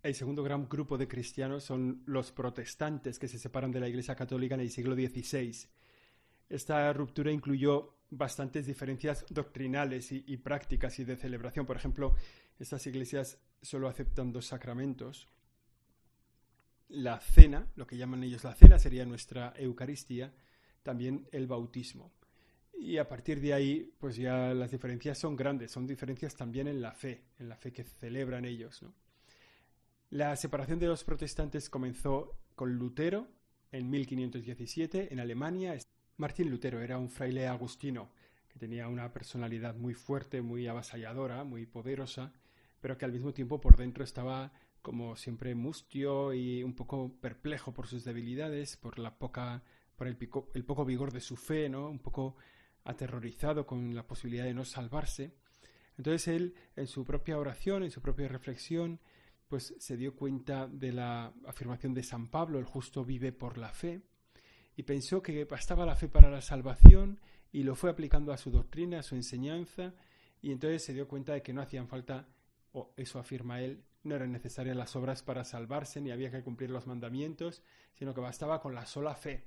El 0.00 0.14
segundo 0.14 0.44
gran 0.44 0.68
grupo 0.68 0.96
de 0.96 1.08
cristianos 1.08 1.64
son 1.64 2.04
los 2.06 2.30
protestantes 2.30 3.18
que 3.18 3.26
se 3.26 3.36
separan 3.36 3.72
de 3.72 3.80
la 3.80 3.88
Iglesia 3.88 4.14
Católica 4.14 4.54
en 4.54 4.60
el 4.60 4.70
siglo 4.70 4.94
XVI. 4.94 5.66
Esta 6.48 6.92
ruptura 6.92 7.32
incluyó 7.32 7.96
bastantes 8.10 8.64
diferencias 8.64 9.26
doctrinales 9.28 10.12
y, 10.12 10.36
prácticas 10.36 11.00
y 11.00 11.04
de 11.04 11.16
celebración. 11.16 11.66
Por 11.66 11.76
ejemplo, 11.76 12.14
estas 12.60 12.86
iglesias 12.86 13.40
solo 13.60 13.88
aceptan 13.88 14.32
dos 14.32 14.46
sacramentos. 14.46 15.26
La 16.90 17.18
cena, 17.18 17.66
lo 17.74 17.88
que 17.88 17.96
llaman 17.96 18.22
ellos 18.22 18.44
la 18.44 18.54
cena, 18.54 18.78
sería 18.78 19.04
nuestra 19.04 19.52
Eucaristía, 19.56 20.32
también 20.84 21.26
el 21.32 21.48
bautismo. 21.48 22.12
Y 22.82 22.96
a 22.96 23.06
partir 23.06 23.42
de 23.42 23.52
ahí, 23.52 23.92
pues 23.98 24.16
ya 24.16 24.54
las 24.54 24.70
diferencias 24.70 25.18
son 25.18 25.36
grandes, 25.36 25.70
son 25.70 25.86
diferencias 25.86 26.34
también 26.34 26.66
en 26.66 26.80
la 26.80 26.92
fe, 26.92 27.24
en 27.38 27.50
la 27.50 27.56
fe 27.56 27.74
que 27.74 27.84
celebran 27.84 28.46
ellos. 28.46 28.82
La 30.08 30.34
separación 30.34 30.78
de 30.78 30.86
los 30.86 31.04
protestantes 31.04 31.68
comenzó 31.68 32.38
con 32.54 32.72
Lutero 32.72 33.28
en 33.70 33.90
1517 33.90 35.12
en 35.12 35.20
Alemania. 35.20 35.76
Martín 36.16 36.48
Lutero 36.48 36.80
era 36.80 36.96
un 36.96 37.10
fraile 37.10 37.46
agustino 37.46 38.08
que 38.48 38.58
tenía 38.58 38.88
una 38.88 39.12
personalidad 39.12 39.74
muy 39.76 39.92
fuerte, 39.92 40.40
muy 40.40 40.66
avasalladora, 40.66 41.44
muy 41.44 41.66
poderosa, 41.66 42.32
pero 42.80 42.96
que 42.96 43.04
al 43.04 43.12
mismo 43.12 43.34
tiempo 43.34 43.60
por 43.60 43.76
dentro 43.76 44.04
estaba 44.04 44.52
como 44.80 45.16
siempre 45.16 45.54
mustio 45.54 46.32
y 46.32 46.62
un 46.62 46.74
poco 46.74 47.12
perplejo 47.20 47.74
por 47.74 47.88
sus 47.88 48.04
debilidades, 48.04 48.78
por 48.78 48.98
la 48.98 49.18
poca 49.18 49.62
por 49.96 50.08
el, 50.08 50.16
el 50.54 50.64
poco 50.64 50.86
vigor 50.86 51.12
de 51.12 51.20
su 51.20 51.36
fe, 51.36 51.68
¿no? 51.68 51.90
Un 51.90 51.98
poco 51.98 52.36
aterrorizado 52.84 53.66
con 53.66 53.94
la 53.94 54.06
posibilidad 54.06 54.44
de 54.44 54.54
no 54.54 54.64
salvarse. 54.64 55.34
Entonces 55.96 56.28
él, 56.28 56.54
en 56.76 56.86
su 56.86 57.04
propia 57.04 57.38
oración, 57.38 57.82
en 57.82 57.90
su 57.90 58.00
propia 58.00 58.28
reflexión, 58.28 59.00
pues 59.48 59.74
se 59.78 59.96
dio 59.96 60.14
cuenta 60.14 60.68
de 60.68 60.92
la 60.92 61.32
afirmación 61.46 61.92
de 61.92 62.02
San 62.02 62.28
Pablo, 62.28 62.58
el 62.58 62.64
justo 62.64 63.04
vive 63.04 63.32
por 63.32 63.58
la 63.58 63.72
fe, 63.72 64.00
y 64.76 64.84
pensó 64.84 65.22
que 65.22 65.44
bastaba 65.44 65.84
la 65.84 65.96
fe 65.96 66.08
para 66.08 66.30
la 66.30 66.40
salvación 66.40 67.20
y 67.52 67.64
lo 67.64 67.74
fue 67.74 67.90
aplicando 67.90 68.32
a 68.32 68.38
su 68.38 68.50
doctrina, 68.50 69.00
a 69.00 69.02
su 69.02 69.16
enseñanza, 69.16 69.92
y 70.40 70.52
entonces 70.52 70.84
se 70.84 70.94
dio 70.94 71.08
cuenta 71.08 71.32
de 71.32 71.42
que 71.42 71.52
no 71.52 71.60
hacían 71.60 71.88
falta, 71.88 72.28
o 72.72 72.94
eso 72.96 73.18
afirma 73.18 73.60
él, 73.60 73.84
no 74.04 74.14
eran 74.14 74.32
necesarias 74.32 74.76
las 74.76 74.94
obras 74.96 75.22
para 75.22 75.44
salvarse, 75.44 76.00
ni 76.00 76.12
había 76.12 76.30
que 76.30 76.42
cumplir 76.42 76.70
los 76.70 76.86
mandamientos, 76.86 77.62
sino 77.92 78.14
que 78.14 78.20
bastaba 78.20 78.60
con 78.60 78.74
la 78.74 78.86
sola 78.86 79.14
fe. 79.14 79.44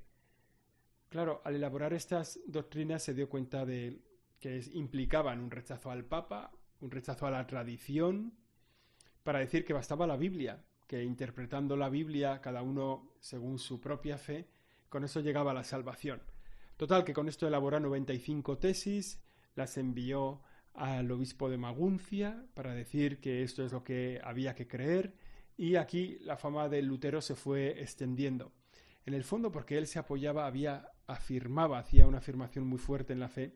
Claro, 1.14 1.40
al 1.44 1.54
elaborar 1.54 1.92
estas 1.92 2.40
doctrinas 2.44 3.04
se 3.04 3.14
dio 3.14 3.28
cuenta 3.28 3.64
de 3.64 4.00
que 4.40 4.60
implicaban 4.72 5.38
un 5.38 5.52
rechazo 5.52 5.92
al 5.92 6.04
Papa, 6.04 6.50
un 6.80 6.90
rechazo 6.90 7.24
a 7.28 7.30
la 7.30 7.46
tradición, 7.46 8.34
para 9.22 9.38
decir 9.38 9.64
que 9.64 9.72
bastaba 9.72 10.08
la 10.08 10.16
Biblia, 10.16 10.64
que 10.88 11.04
interpretando 11.04 11.76
la 11.76 11.88
Biblia 11.88 12.40
cada 12.40 12.62
uno 12.62 13.12
según 13.20 13.60
su 13.60 13.80
propia 13.80 14.18
fe, 14.18 14.48
con 14.88 15.04
eso 15.04 15.20
llegaba 15.20 15.54
la 15.54 15.62
salvación. 15.62 16.20
Total, 16.76 17.04
que 17.04 17.14
con 17.14 17.28
esto 17.28 17.46
elaboró 17.46 17.78
95 17.78 18.58
tesis, 18.58 19.22
las 19.54 19.78
envió 19.78 20.42
al 20.72 21.08
obispo 21.12 21.48
de 21.48 21.58
Maguncia 21.58 22.44
para 22.54 22.74
decir 22.74 23.20
que 23.20 23.44
esto 23.44 23.64
es 23.64 23.70
lo 23.70 23.84
que 23.84 24.20
había 24.24 24.56
que 24.56 24.66
creer, 24.66 25.14
y 25.56 25.76
aquí 25.76 26.18
la 26.22 26.36
fama 26.36 26.68
de 26.68 26.82
Lutero 26.82 27.20
se 27.20 27.36
fue 27.36 27.80
extendiendo. 27.80 28.50
En 29.06 29.14
el 29.14 29.22
fondo, 29.22 29.52
porque 29.52 29.78
él 29.78 29.86
se 29.86 29.98
apoyaba, 30.00 30.46
había 30.46 30.90
afirmaba, 31.06 31.78
hacía 31.78 32.06
una 32.06 32.18
afirmación 32.18 32.66
muy 32.66 32.78
fuerte 32.78 33.12
en 33.12 33.20
la 33.20 33.28
fe, 33.28 33.54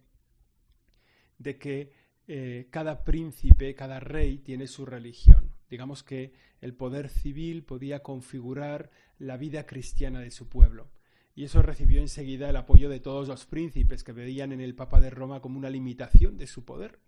de 1.39 1.59
que 1.59 1.93
eh, 2.27 2.69
cada 2.71 3.05
príncipe, 3.05 3.75
cada 3.75 4.01
rey 4.01 4.39
tiene 4.39 4.67
su 4.67 4.85
religión. 4.85 5.53
Digamos 5.71 6.03
que 6.03 6.33
el 6.61 6.75
poder 6.75 7.09
civil 7.09 7.65
podía 7.65 8.03
configurar 8.03 8.91
la 9.19 9.37
vida 9.37 9.67
cristiana 9.67 10.21
de 10.21 10.31
su 10.31 10.49
pueblo. 10.49 10.91
Y 11.35 11.45
eso 11.45 11.63
recibió 11.63 12.01
enseguida 12.01 12.51
el 12.51 12.57
apoyo 12.57 12.89
de 12.89 13.01
todos 13.01 13.29
los 13.29 13.47
príncipes 13.47 14.03
que 14.03 14.13
veían 14.13 14.53
en 14.53 14.61
el 14.61 14.75
Papa 14.75 15.01
de 15.01 15.11
Roma 15.11 15.41
como 15.41 15.59
una 15.59 15.71
limitación 15.71 16.37
de 16.37 16.47
su 16.47 16.65
poder. 16.65 16.99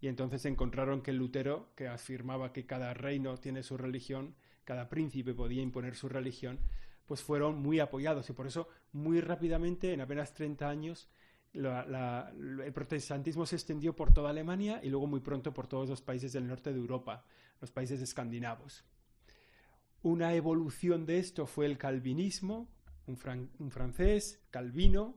Y 0.00 0.08
entonces 0.08 0.44
encontraron 0.44 1.00
que 1.00 1.12
Lutero, 1.12 1.72
que 1.76 1.88
afirmaba 1.88 2.52
que 2.52 2.66
cada 2.66 2.92
reino 2.94 3.36
tiene 3.36 3.62
su 3.62 3.76
religión, 3.76 4.34
cada 4.64 4.88
príncipe 4.88 5.34
podía 5.34 5.62
imponer 5.62 5.94
su 5.94 6.08
religión, 6.08 6.60
pues 7.08 7.22
fueron 7.22 7.60
muy 7.60 7.80
apoyados 7.80 8.28
y 8.28 8.34
por 8.34 8.46
eso 8.46 8.68
muy 8.92 9.20
rápidamente, 9.22 9.94
en 9.94 10.02
apenas 10.02 10.34
30 10.34 10.68
años, 10.68 11.08
el 11.54 12.72
protestantismo 12.74 13.46
se 13.46 13.56
extendió 13.56 13.96
por 13.96 14.12
toda 14.12 14.28
Alemania 14.28 14.80
y 14.84 14.90
luego 14.90 15.06
muy 15.06 15.20
pronto 15.20 15.54
por 15.54 15.66
todos 15.66 15.88
los 15.88 16.02
países 16.02 16.34
del 16.34 16.46
norte 16.46 16.70
de 16.70 16.78
Europa, 16.78 17.24
los 17.62 17.72
países 17.72 18.02
escandinavos. 18.02 18.84
Una 20.02 20.34
evolución 20.34 21.06
de 21.06 21.18
esto 21.18 21.46
fue 21.46 21.64
el 21.64 21.78
calvinismo, 21.78 22.68
un, 23.06 23.16
francés, 23.70 24.44
Calvino, 24.50 25.16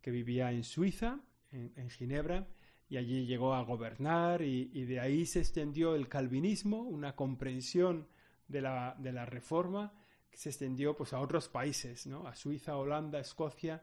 que 0.00 0.12
vivía 0.12 0.52
en 0.52 0.62
Suiza, 0.62 1.20
en, 1.50 1.90
Ginebra, 1.90 2.46
y 2.88 2.98
allí 2.98 3.26
llegó 3.26 3.54
a 3.54 3.64
gobernar 3.64 4.42
y, 4.42 4.84
de 4.84 5.00
ahí 5.00 5.26
se 5.26 5.40
extendió 5.40 5.96
el 5.96 6.08
calvinismo, 6.08 6.82
una 6.82 7.16
comprensión 7.16 8.06
de 8.46 8.60
la, 8.60 8.94
de 9.00 9.12
la 9.12 9.26
reforma 9.26 9.92
se 10.34 10.48
extendió 10.48 10.96
pues 10.96 11.12
a 11.12 11.20
otros 11.20 11.48
países, 11.48 12.06
¿no? 12.06 12.26
A 12.26 12.34
Suiza, 12.34 12.76
Holanda, 12.76 13.20
Escocia, 13.20 13.82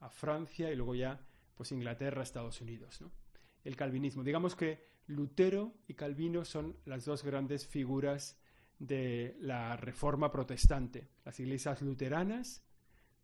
a 0.00 0.08
Francia 0.08 0.70
y 0.70 0.76
luego 0.76 0.94
ya 0.94 1.20
pues 1.54 1.72
Inglaterra, 1.72 2.22
Estados 2.22 2.60
Unidos. 2.60 3.04
El 3.64 3.76
calvinismo. 3.76 4.24
Digamos 4.24 4.56
que 4.56 4.86
Lutero 5.06 5.74
y 5.86 5.94
Calvino 5.94 6.44
son 6.44 6.76
las 6.86 7.04
dos 7.04 7.22
grandes 7.22 7.66
figuras 7.66 8.38
de 8.78 9.36
la 9.40 9.76
reforma 9.76 10.30
protestante. 10.30 11.08
Las 11.24 11.38
iglesias 11.40 11.82
luteranas, 11.82 12.64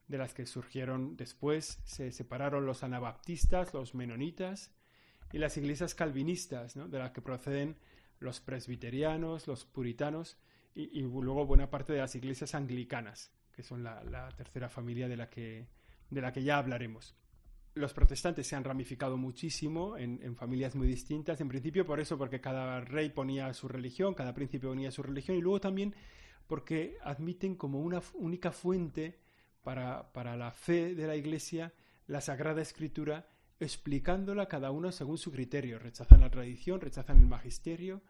de 0.07 0.19
las 0.19 0.35
que 0.35 0.47
surgieron 0.47 1.17
después, 1.17 1.81
se 1.85 2.13
separaron 2.13 2.67
los 2.67 2.83
anabaptistas, 2.83 3.73
los 3.73 3.95
menonitas, 3.95 4.71
y 5.33 5.39
las 5.39 5.57
iglesias 5.57 5.95
calvinistas, 5.95 6.75
de 6.75 6.99
las 6.99 7.13
que 7.13 7.23
proceden 7.23 7.77
los 8.21 8.41
presbiterianos, 8.41 9.47
los 9.47 9.65
puritanos, 9.65 10.37
y, 10.77 11.01
luego 11.01 11.47
buena 11.47 11.71
parte 11.71 11.95
de 11.95 12.01
las 12.01 12.15
iglesias 12.15 12.55
anglicanas, 12.55 13.33
que 13.53 13.63
son 13.63 13.83
la, 13.83 14.29
tercera 14.37 14.69
familia 14.69 15.09
de 15.09 15.17
la, 15.17 15.31
que, 15.31 15.67
de 16.11 16.21
la 16.21 16.33
que 16.33 16.43
ya 16.43 16.59
hablaremos. 16.59 17.17
Los 17.75 17.95
protestantes 17.95 18.47
se 18.47 18.57
han 18.57 18.65
ramificado 18.65 19.17
muchísimo 19.17 19.97
en, 19.97 20.37
familias 20.37 20.75
muy 20.75 20.87
distintas, 20.87 21.41
en 21.41 21.49
principio 21.49 21.87
por 21.87 21.99
eso, 21.99 22.19
porque 22.19 22.41
cada 22.41 22.81
rey 22.81 23.09
ponía 23.09 23.53
su 23.55 23.69
religión, 23.69 24.15
cada 24.15 24.35
príncipe 24.35 24.67
ponía 24.67 24.91
su 24.91 25.03
religión, 25.03 25.37
y 25.39 25.41
luego 25.41 25.61
también 25.61 25.95
porque 26.47 26.99
admiten 27.03 27.57
como 27.57 27.81
una 27.81 28.03
única 28.15 28.53
fuente 28.53 29.19
para, 29.63 30.13
para 30.13 30.37
la 30.37 30.53
fe 30.53 30.95
de 30.95 31.07
la 31.07 31.17
Iglesia 31.17 31.73
la 32.07 32.21
Sagrada 32.21 32.63
Escritura, 32.63 33.29
explicándola 33.59 34.47
cada 34.47 34.71
uno 34.71 34.93
según 34.93 35.19
su 35.19 35.33
criterio. 35.33 35.79
Rechazan 35.79 36.21
la 36.21 36.31
tradición, 36.31 36.81
rechazan 36.81 37.19
el 37.19 37.27
magisterio, 37.27 38.03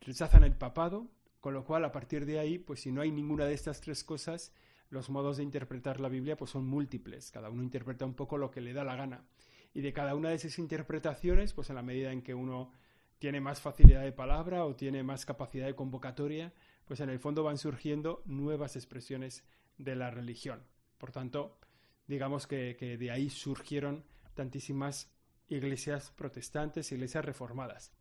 rechazan 0.00 0.44
el 0.44 0.54
papado, 0.54 1.08
con 1.46 1.54
lo 1.54 1.64
cual 1.64 1.84
a 1.84 1.92
partir 1.92 2.26
de 2.26 2.40
ahí, 2.40 2.58
pues 2.58 2.80
si 2.80 2.90
no 2.90 3.02
hay 3.02 3.12
ninguna 3.12 3.44
de 3.44 3.54
estas 3.54 3.80
tres 3.80 4.02
cosas, 4.02 4.52
los 4.90 5.10
modos 5.10 5.36
de 5.36 5.44
interpretar 5.44 6.00
la 6.00 6.08
Biblia 6.08 6.36
pues 6.36 6.50
son 6.50 6.66
múltiples, 6.66 7.30
cada 7.30 7.50
uno 7.50 7.62
interpreta 7.62 8.04
un 8.04 8.14
poco 8.14 8.36
lo 8.36 8.50
que 8.50 8.60
le 8.60 8.72
da 8.72 8.82
la 8.82 8.96
gana. 8.96 9.24
Y 9.72 9.80
de 9.80 9.92
cada 9.92 10.16
una 10.16 10.30
de 10.30 10.34
esas 10.34 10.58
interpretaciones, 10.58 11.52
pues 11.52 11.70
en 11.70 11.76
la 11.76 11.84
medida 11.84 12.10
en 12.10 12.22
que 12.22 12.34
uno 12.34 12.72
tiene 13.20 13.40
más 13.40 13.60
facilidad 13.60 14.02
de 14.02 14.10
palabra 14.10 14.64
o 14.64 14.74
tiene 14.74 15.04
más 15.04 15.24
capacidad 15.24 15.66
de 15.66 15.76
convocatoria, 15.76 16.52
pues 16.84 16.98
en 16.98 17.10
el 17.10 17.20
fondo 17.20 17.44
van 17.44 17.58
surgiendo 17.58 18.24
nuevas 18.26 18.74
expresiones 18.74 19.44
de 19.78 19.94
la 19.94 20.10
religión. 20.10 20.64
Por 20.98 21.12
tanto, 21.12 21.60
digamos 22.08 22.48
que, 22.48 22.74
que 22.76 22.98
de 22.98 23.12
ahí 23.12 23.30
surgieron 23.30 24.02
tantísimas 24.34 25.12
iglesias 25.46 26.10
protestantes, 26.10 26.90
iglesias 26.90 27.24
reformadas. 27.24 27.92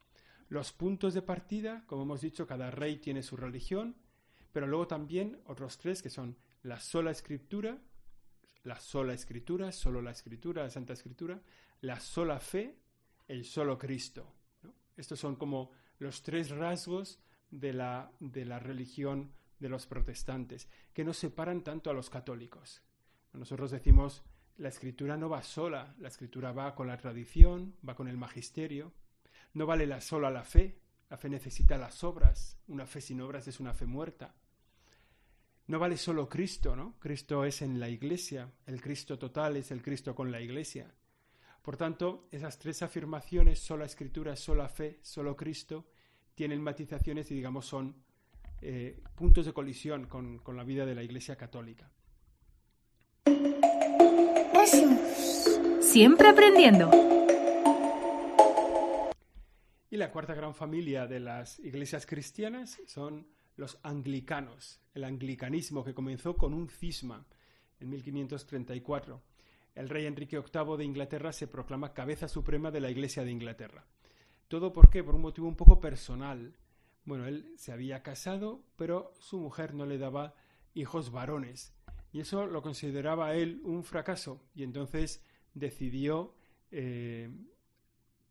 Los 0.47 0.73
puntos 0.73 1.13
de 1.13 1.21
partida, 1.21 1.83
como 1.87 2.03
hemos 2.03 2.21
dicho, 2.21 2.45
cada 2.45 2.71
rey 2.71 2.97
tiene 2.97 3.23
su 3.23 3.35
religión, 3.35 3.95
pero 4.51 4.67
luego 4.67 4.87
también 4.87 5.41
otros 5.45 5.77
tres 5.77 6.01
que 6.01 6.09
son 6.09 6.37
la 6.63 6.79
sola 6.79 7.11
escritura, 7.11 7.77
la 8.63 8.79
sola 8.79 9.13
escritura, 9.13 9.71
solo 9.71 10.01
la 10.01 10.11
escritura, 10.11 10.63
la 10.63 10.69
Santa 10.69 10.93
Escritura, 10.93 11.41
la 11.81 11.99
sola 11.99 12.39
fe, 12.39 12.75
el 13.27 13.45
solo 13.45 13.77
Cristo. 13.77 14.33
Estos 14.97 15.19
son 15.19 15.35
como 15.35 15.71
los 15.99 16.23
tres 16.23 16.49
rasgos 16.49 17.19
de 17.51 17.73
la, 17.73 18.11
de 18.19 18.45
la 18.45 18.59
religión 18.59 19.31
de 19.59 19.69
los 19.69 19.87
protestantes, 19.87 20.67
que 20.93 21.03
nos 21.03 21.17
separan 21.17 21.63
tanto 21.63 21.89
a 21.89 21.93
los 21.93 22.09
católicos. 22.09 22.81
Nosotros 23.33 23.71
decimos, 23.71 24.23
la 24.57 24.69
escritura 24.69 25.17
no 25.17 25.29
va 25.29 25.43
sola, 25.43 25.95
la 25.99 26.07
escritura 26.07 26.51
va 26.51 26.75
con 26.75 26.87
la 26.87 26.97
tradición, 26.97 27.75
va 27.87 27.95
con 27.95 28.07
el 28.07 28.17
magisterio, 28.17 28.93
no 29.55 29.65
vale 29.65 29.87
la 29.87 30.01
sola 30.01 30.29
la 30.29 30.43
fe, 30.43 30.77
la 31.09 31.17
fe 31.17 31.29
necesita 31.29 31.77
las 31.77 32.03
obras, 32.03 32.57
una 32.67 32.85
fe 32.85 33.01
sin 33.01 33.21
obras 33.21 33.47
es 33.47 33.59
una 33.59 33.73
fe 33.73 33.85
muerta. 33.85 34.35
No 35.67 35.79
vale 35.79 35.97
solo 35.97 36.29
Cristo, 36.29 36.75
¿no? 36.75 36.95
Cristo 36.99 37.43
es 37.45 37.61
en 37.61 37.79
la 37.79 37.89
iglesia, 37.89 38.51
el 38.67 38.81
Cristo 38.81 39.17
total 39.17 39.57
es 39.57 39.71
el 39.71 39.81
Cristo 39.81 40.13
con 40.13 40.31
la 40.31 40.41
iglesia. 40.41 40.93
Por 41.61 41.77
tanto, 41.77 42.27
esas 42.31 42.59
tres 42.59 42.83
afirmaciones, 42.83 43.59
sola 43.59 43.85
escritura, 43.85 44.35
sola 44.35 44.67
fe, 44.67 44.99
solo 45.01 45.35
Cristo, 45.35 45.87
tienen 46.35 46.61
matizaciones 46.61 47.31
y 47.31 47.35
digamos 47.35 47.65
son 47.65 47.95
eh, 48.61 49.01
puntos 49.15 49.45
de 49.45 49.53
colisión 49.53 50.05
con, 50.05 50.39
con 50.39 50.57
la 50.57 50.63
vida 50.63 50.85
de 50.85 50.95
la 50.95 51.03
Iglesia 51.03 51.37
católica. 51.37 51.89
Siempre 55.79 56.27
aprendiendo. 56.27 57.24
Y 59.95 59.97
la 59.97 60.11
cuarta 60.11 60.33
gran 60.33 60.53
familia 60.53 61.07
de 61.07 61.21
las 61.21 61.57
iglesias 61.59 62.05
cristianas 62.05 62.81
son 62.85 63.25
los 63.55 63.79
anglicanos, 63.81 64.81
el 64.93 65.05
anglicanismo 65.05 65.85
que 65.85 65.93
comenzó 65.93 66.35
con 66.35 66.53
un 66.53 66.67
cisma 66.67 67.25
en 67.79 67.89
1534. 67.91 69.21
El 69.73 69.87
rey 69.87 70.05
Enrique 70.05 70.37
VIII 70.37 70.75
de 70.75 70.83
Inglaterra 70.83 71.31
se 71.31 71.47
proclama 71.47 71.93
cabeza 71.93 72.27
suprema 72.27 72.71
de 72.71 72.81
la 72.81 72.91
Iglesia 72.91 73.23
de 73.23 73.31
Inglaterra. 73.31 73.85
¿Todo 74.49 74.73
por 74.73 74.89
qué? 74.89 75.01
Por 75.01 75.15
un 75.15 75.21
motivo 75.21 75.47
un 75.47 75.55
poco 75.55 75.79
personal. 75.79 76.57
Bueno, 77.05 77.25
él 77.25 77.53
se 77.55 77.71
había 77.71 78.03
casado, 78.03 78.65
pero 78.75 79.13
su 79.19 79.39
mujer 79.39 79.73
no 79.73 79.85
le 79.85 79.97
daba 79.97 80.33
hijos 80.73 81.09
varones. 81.09 81.73
Y 82.11 82.19
eso 82.19 82.47
lo 82.47 82.61
consideraba 82.61 83.33
él 83.33 83.61
un 83.63 83.85
fracaso. 83.85 84.41
Y 84.55 84.63
entonces 84.63 85.23
decidió 85.53 86.35
eh, 86.69 87.29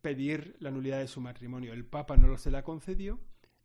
pedir 0.04 0.54
la 0.60 0.70
nulidad 0.70 0.98
de 0.98 1.08
su 1.08 1.22
matrimonio. 1.22 1.72
El 1.72 1.86
Papa 1.86 2.18
no 2.18 2.36
se 2.36 2.50
la 2.50 2.62
concedió. 2.62 3.18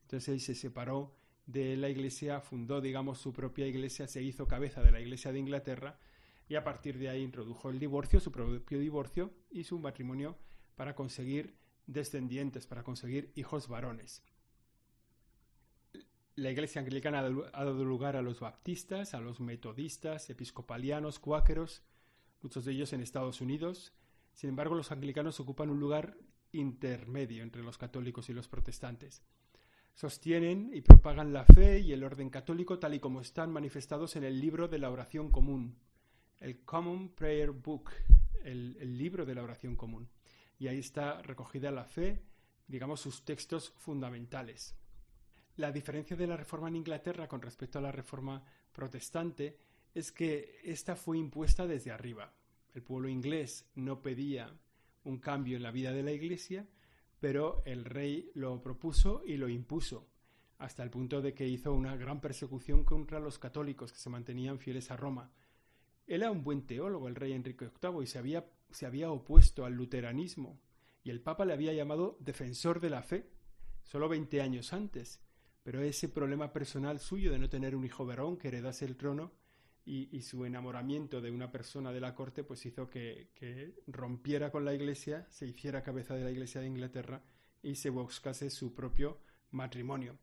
Entonces 0.04 0.30
él 0.30 0.40
se 0.40 0.56
separó 0.56 1.14
de 1.46 1.76
la 1.76 1.90
Iglesia, 1.90 2.40
fundó, 2.40 2.80
digamos, 2.80 3.18
su 3.18 3.34
propia 3.34 3.68
Iglesia, 3.68 4.08
se 4.08 4.24
hizo 4.24 4.48
cabeza 4.48 4.82
de 4.82 4.94
la 4.94 5.02
Iglesia 5.02 5.34
de 5.34 5.40
Inglaterra 5.40 6.00
y 6.48 6.56
a 6.56 6.64
partir 6.64 6.98
de 6.98 7.10
ahí 7.10 7.24
introdujo 7.24 7.70
el 7.70 7.78
divorcio, 7.78 8.22
su 8.22 8.32
propio 8.32 8.80
divorcio 8.80 9.34
y 9.52 9.66
su 9.66 9.80
matrimonio 9.80 10.38
para 10.78 10.96
conseguir 10.96 11.58
descendientes, 11.88 12.68
para 12.68 12.84
conseguir 12.84 13.34
hijos 13.36 13.68
varones. 13.68 14.24
La 16.36 16.52
Iglesia 16.52 16.80
Anglicana 16.80 17.20
ha 17.20 17.66
dado 17.66 17.84
lugar 17.84 18.16
a 18.16 18.22
los 18.22 18.40
baptistas, 18.40 19.14
a 19.14 19.20
los 19.20 19.42
metodistas, 19.42 20.30
episcopalianos, 20.30 21.20
cuáqueros, 21.20 21.84
muchos 22.42 22.64
de 22.64 22.72
ellos 22.72 22.94
en 22.94 23.02
Estados 23.02 23.42
Unidos. 23.42 23.92
Sin 24.34 24.50
embargo, 24.50 24.76
los 24.76 24.92
anglicanos 24.92 25.40
ocupan 25.40 25.70
un 25.70 25.80
lugar 25.80 26.18
intermedio 26.52 27.44
entre 27.44 27.64
los 27.64 27.78
católicos 27.78 28.30
y 28.30 28.34
los 28.34 28.48
protestantes. 28.48 29.24
Sostienen 29.94 30.72
y 30.74 30.82
propagan 30.82 31.34
la 31.34 31.44
fe 31.44 31.80
y 31.80 31.92
el 31.92 32.04
orden 32.04 32.30
católico 32.30 32.80
tal 32.80 32.94
y 32.94 33.00
como 33.00 33.22
están 33.22 33.52
manifestados 33.52 34.16
en 34.16 34.24
el 34.24 34.40
libro 34.40 34.68
de 34.68 34.80
la 34.80 34.92
oración 34.92 35.30
común, 35.30 35.78
el 36.40 36.64
Common 36.64 37.10
Prayer 37.10 37.52
Book, 37.52 37.92
el, 38.44 38.98
libro 38.98 39.26
de 39.26 39.36
la 39.36 39.44
oración 39.44 39.76
común. 39.76 40.10
Y 40.58 40.68
ahí 40.68 40.80
está 40.80 41.22
recogida 41.22 41.72
la 41.72 41.84
fe, 41.84 42.22
digamos, 42.68 43.02
sus 43.02 43.26
textos 43.26 43.74
fundamentales. 43.78 44.76
La 45.58 45.72
diferencia 45.72 46.16
de 46.16 46.28
la 46.28 46.38
reforma 46.38 46.70
en 46.70 46.78
Inglaterra 46.78 47.28
con 47.28 47.42
respecto 47.42 47.80
a 47.80 47.82
la 47.82 47.92
reforma 47.92 48.42
protestante 48.72 49.58
es 49.94 50.12
que 50.12 50.62
esta 50.64 50.96
fue 50.96 51.18
impuesta 51.18 51.68
desde 51.68 51.92
arriba. 51.92 52.32
El 52.74 52.84
pueblo 52.84 53.10
inglés 53.10 53.70
no 53.76 54.02
pedía 54.02 54.56
un 55.04 55.20
cambio 55.20 55.58
en 55.58 55.64
la 55.64 55.72
vida 55.72 55.92
de 55.92 56.04
la 56.04 56.12
Iglesia, 56.12 56.68
pero 57.20 57.64
el 57.66 57.86
rey 57.86 58.32
lo 58.34 58.62
propuso 58.62 59.22
y 59.26 59.38
lo 59.38 59.50
impuso, 59.50 60.08
hasta 60.58 60.84
el 60.84 60.90
punto 60.90 61.22
de 61.22 61.34
que 61.34 61.48
hizo 61.48 61.74
una 61.74 61.96
gran 61.96 62.22
persecución 62.22 62.84
contra 62.84 63.20
los 63.20 63.40
católicos 63.40 63.92
que 63.92 64.00
se 64.00 64.10
mantenían 64.10 64.60
fieles 64.60 64.92
a 64.92 64.98
Roma. 64.98 65.32
Él 66.06 66.22
era 66.22 66.32
un 66.32 66.44
buen 66.44 66.66
teólogo, 66.66 67.08
el 67.08 67.16
rey 67.16 67.34
Enrique 67.34 67.70
VIII, 67.82 68.04
y 68.04 68.08
se 68.08 68.20
había, 68.20 68.50
se 68.72 68.86
había 68.86 69.12
opuesto 69.12 69.66
al 69.66 69.74
luteranismo, 69.74 70.60
y 71.04 71.10
el 71.10 71.22
Papa 71.22 71.46
le 71.46 71.54
había 71.54 71.74
llamado 71.74 72.18
defensor 72.20 72.80
de 72.80 72.90
la 72.90 73.04
fe, 73.04 73.30
solo 73.84 74.10
veinte 74.10 74.42
años 74.42 74.74
antes, 74.74 75.22
pero 75.64 75.82
ese 75.82 76.10
problema 76.10 76.54
personal 76.54 77.00
suyo 77.00 77.32
de 77.32 77.40
no 77.40 77.50
tener 77.50 77.76
un 77.76 77.86
hijo 77.86 78.06
varón 78.06 78.38
que 78.38 78.48
heredase 78.48 78.86
el 78.86 78.96
trono 78.96 79.32
y, 79.90 80.22
su 80.22 80.46
enamoramiento 80.46 81.20
de 81.20 81.32
una 81.32 81.52
persona 81.52 81.92
de 81.92 82.00
la 82.00 82.14
corte 82.14 82.44
pues 82.44 82.64
hizo 82.68 82.90
que, 82.90 83.74
rompiera 83.88 84.52
con 84.52 84.64
la 84.64 84.74
iglesia, 84.74 85.26
se 85.32 85.48
hiciera 85.48 85.82
cabeza 85.82 86.16
de 86.16 86.24
la 86.24 86.32
iglesia 86.32 86.62
de 86.62 86.68
Inglaterra 86.68 87.24
y 87.64 87.74
se 87.74 87.90
buscase 87.90 88.52
su 88.52 88.76
propio 88.76 89.20
matrimonio. 89.50 90.20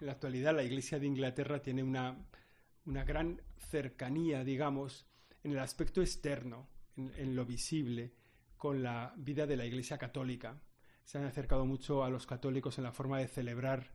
En 0.00 0.06
la 0.06 0.12
actualidad 0.12 0.54
la 0.54 0.64
iglesia 0.64 0.98
de 0.98 1.06
Inglaterra 1.06 1.62
tiene 1.62 1.82
una, 1.82 2.18
una 2.84 3.04
gran 3.04 3.40
cercanía, 3.56 4.44
digamos, 4.44 5.06
en 5.44 5.52
el 5.52 5.60
aspecto 5.60 6.02
externo, 6.02 6.68
en 6.96 7.34
lo 7.34 7.46
visible, 7.46 8.12
con 8.58 8.82
la 8.82 9.14
vida 9.16 9.46
de 9.46 9.56
la 9.56 9.64
iglesia 9.64 9.96
católica. 9.96 10.60
Se 11.04 11.16
han 11.16 11.24
acercado 11.24 11.64
mucho 11.64 12.04
a 12.04 12.10
los 12.10 12.26
católicos 12.26 12.76
en 12.76 12.84
la 12.84 12.92
forma 12.92 13.18
de 13.18 13.28
celebrar 13.28 13.92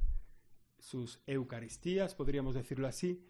sus 0.80 1.22
Eucaristías, 1.28 2.16
podríamos 2.16 2.56
decirlo 2.56 2.88
así, 2.88 3.24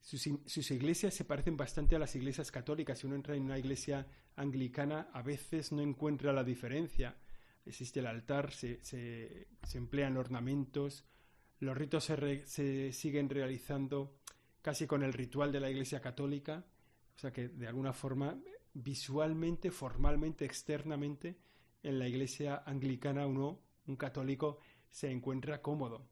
sus, 0.00 0.70
iglesias 0.70 1.14
se 1.14 1.24
parecen 1.24 1.56
bastante 1.56 1.96
a 1.96 1.98
las 1.98 2.14
iglesias 2.14 2.50
católicas. 2.50 2.98
Si 2.98 3.06
uno 3.06 3.16
entra 3.16 3.36
en 3.36 3.44
una 3.44 3.58
iglesia 3.58 4.06
anglicana, 4.36 5.08
a 5.14 5.22
veces 5.22 5.72
no 5.72 5.80
encuentra 5.80 6.32
la 6.32 6.44
diferencia. 6.44 7.16
Existe 7.64 8.00
el 8.00 8.06
altar, 8.06 8.52
se, 8.52 8.84
se, 8.84 9.48
emplean 9.72 10.18
ornamentos, 10.18 11.06
los 11.60 11.76
ritos 11.76 12.04
se, 12.04 12.46
se, 12.46 12.92
siguen 12.92 13.30
realizando 13.30 14.18
casi 14.60 14.86
con 14.86 15.02
el 15.02 15.14
ritual 15.14 15.50
de 15.50 15.60
la 15.60 15.70
iglesia 15.70 16.02
católica. 16.02 16.66
O 17.16 17.18
sea 17.18 17.32
que, 17.32 17.48
de 17.48 17.66
alguna 17.66 17.94
forma, 17.94 18.38
visualmente, 18.74 19.70
formalmente, 19.70 20.44
externamente, 20.44 21.38
en 21.82 21.98
la 21.98 22.06
iglesia 22.06 22.62
anglicana 22.66 23.26
uno, 23.26 23.60
un 23.86 23.96
católico, 23.96 24.58
se 24.90 25.10
encuentra 25.10 25.62
cómodo. 25.62 26.06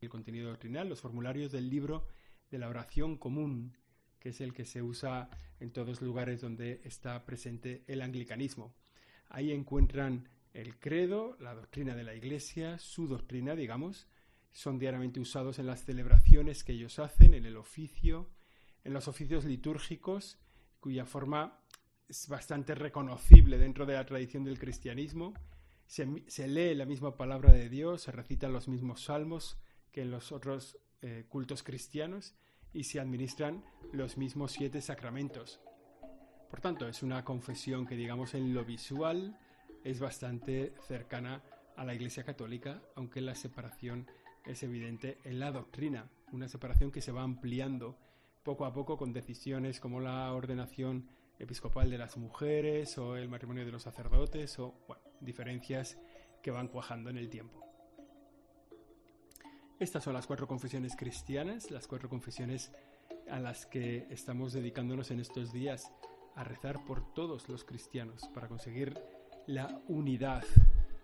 El 0.00 0.08
contenido 0.08 0.48
doctrinal, 0.48 0.88
los 0.88 1.00
formularios 1.00 1.52
del 1.52 1.70
libro 1.70 2.08
de 2.50 2.58
la 2.58 2.68
oración 2.68 3.16
común, 3.16 3.76
que 4.18 4.30
es 4.30 4.40
el 4.40 4.52
que 4.52 4.64
se 4.64 4.82
usa 4.82 5.30
en 5.60 5.70
todos 5.70 5.88
los 5.88 6.02
lugares 6.02 6.40
donde 6.40 6.80
está 6.84 7.24
presente 7.24 7.84
el 7.86 8.02
anglicanismo. 8.02 8.74
Ahí 9.28 9.52
encuentran 9.52 10.28
el 10.52 10.78
credo, 10.78 11.36
la 11.40 11.54
doctrina 11.54 11.94
de 11.94 12.04
la 12.04 12.14
Iglesia, 12.14 12.78
su 12.78 13.06
doctrina, 13.06 13.54
digamos, 13.54 14.06
son 14.52 14.78
diariamente 14.78 15.20
usados 15.20 15.58
en 15.58 15.66
las 15.66 15.84
celebraciones 15.84 16.64
que 16.64 16.72
ellos 16.72 16.98
hacen, 16.98 17.34
en 17.34 17.44
el 17.44 17.56
oficio, 17.56 18.30
en 18.84 18.94
los 18.94 19.06
oficios 19.06 19.44
litúrgicos, 19.44 20.38
cuya 20.80 21.04
forma 21.04 21.60
es 22.08 22.28
bastante 22.28 22.74
reconocible 22.74 23.58
dentro 23.58 23.84
de 23.84 23.94
la 23.94 24.06
tradición 24.06 24.44
del 24.44 24.58
cristianismo. 24.58 25.34
Se, 25.86 26.06
se 26.28 26.48
lee 26.48 26.74
la 26.74 26.86
misma 26.86 27.16
palabra 27.16 27.52
de 27.52 27.68
Dios, 27.68 28.02
se 28.02 28.12
recitan 28.12 28.52
los 28.52 28.66
mismos 28.68 29.02
salmos 29.04 29.58
que 29.92 30.02
en 30.02 30.10
los 30.10 30.32
otros 30.32 30.78
eh, 31.06 31.24
cultos 31.28 31.62
cristianos 31.62 32.34
y 32.72 32.82
se 32.82 32.98
administran 32.98 33.64
los 33.92 34.16
mismos 34.16 34.50
siete 34.50 34.80
sacramentos. 34.80 35.60
Por 36.50 36.60
tanto, 36.60 36.88
es 36.88 37.04
una 37.04 37.24
confesión 37.24 37.86
que, 37.86 37.94
digamos, 37.94 38.34
en 38.34 38.52
lo 38.52 38.64
visual 38.64 39.38
es 39.84 40.00
bastante 40.00 40.74
cercana 40.88 41.44
a 41.76 41.84
la 41.84 41.94
Iglesia 41.94 42.24
Católica, 42.24 42.82
aunque 42.96 43.20
la 43.20 43.36
separación 43.36 44.08
es 44.44 44.64
evidente 44.64 45.18
en 45.22 45.38
la 45.38 45.52
doctrina, 45.52 46.10
una 46.32 46.48
separación 46.48 46.90
que 46.90 47.00
se 47.00 47.12
va 47.12 47.22
ampliando 47.22 47.96
poco 48.42 48.64
a 48.64 48.72
poco 48.72 48.96
con 48.96 49.12
decisiones 49.12 49.78
como 49.78 50.00
la 50.00 50.32
ordenación 50.32 51.08
episcopal 51.38 51.88
de 51.88 51.98
las 51.98 52.16
mujeres 52.16 52.98
o 52.98 53.16
el 53.16 53.28
matrimonio 53.28 53.64
de 53.64 53.70
los 53.70 53.84
sacerdotes 53.84 54.58
o 54.58 54.74
diferencias 55.20 55.98
que 56.42 56.50
van 56.50 56.66
cuajando 56.66 57.10
en 57.10 57.18
el 57.18 57.30
tiempo. 57.30 57.65
Estas 59.78 60.04
son 60.04 60.14
las 60.14 60.26
cuatro 60.26 60.48
confesiones 60.48 60.96
cristianas, 60.96 61.70
las 61.70 61.86
cuatro 61.86 62.08
confesiones 62.08 62.72
a 63.30 63.38
las 63.38 63.66
que 63.66 64.06
estamos 64.08 64.54
dedicándonos 64.54 65.10
en 65.10 65.20
estos 65.20 65.52
días 65.52 65.92
a 66.34 66.44
rezar 66.44 66.82
por 66.86 67.12
todos 67.12 67.50
los 67.50 67.62
cristianos 67.64 68.26
para 68.32 68.48
conseguir 68.48 68.98
la 69.46 69.82
unidad, 69.88 70.44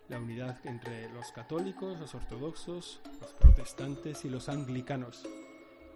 la 0.09 0.19
unidad 0.19 0.57
entre 0.65 1.07
los 1.13 1.31
católicos, 1.31 1.99
los 1.99 2.15
ortodoxos, 2.15 2.99
los 3.21 3.33
protestantes 3.33 4.25
y 4.25 4.29
los 4.29 4.49
anglicanos. 4.49 5.23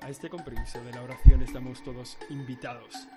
A 0.01 0.11
este 0.11 0.29
compromiso 0.29 0.83
de 0.83 0.91
la 0.91 1.01
oración 1.01 1.41
estamos 1.41 1.83
todos 1.83 2.15
invitados. 2.29 3.07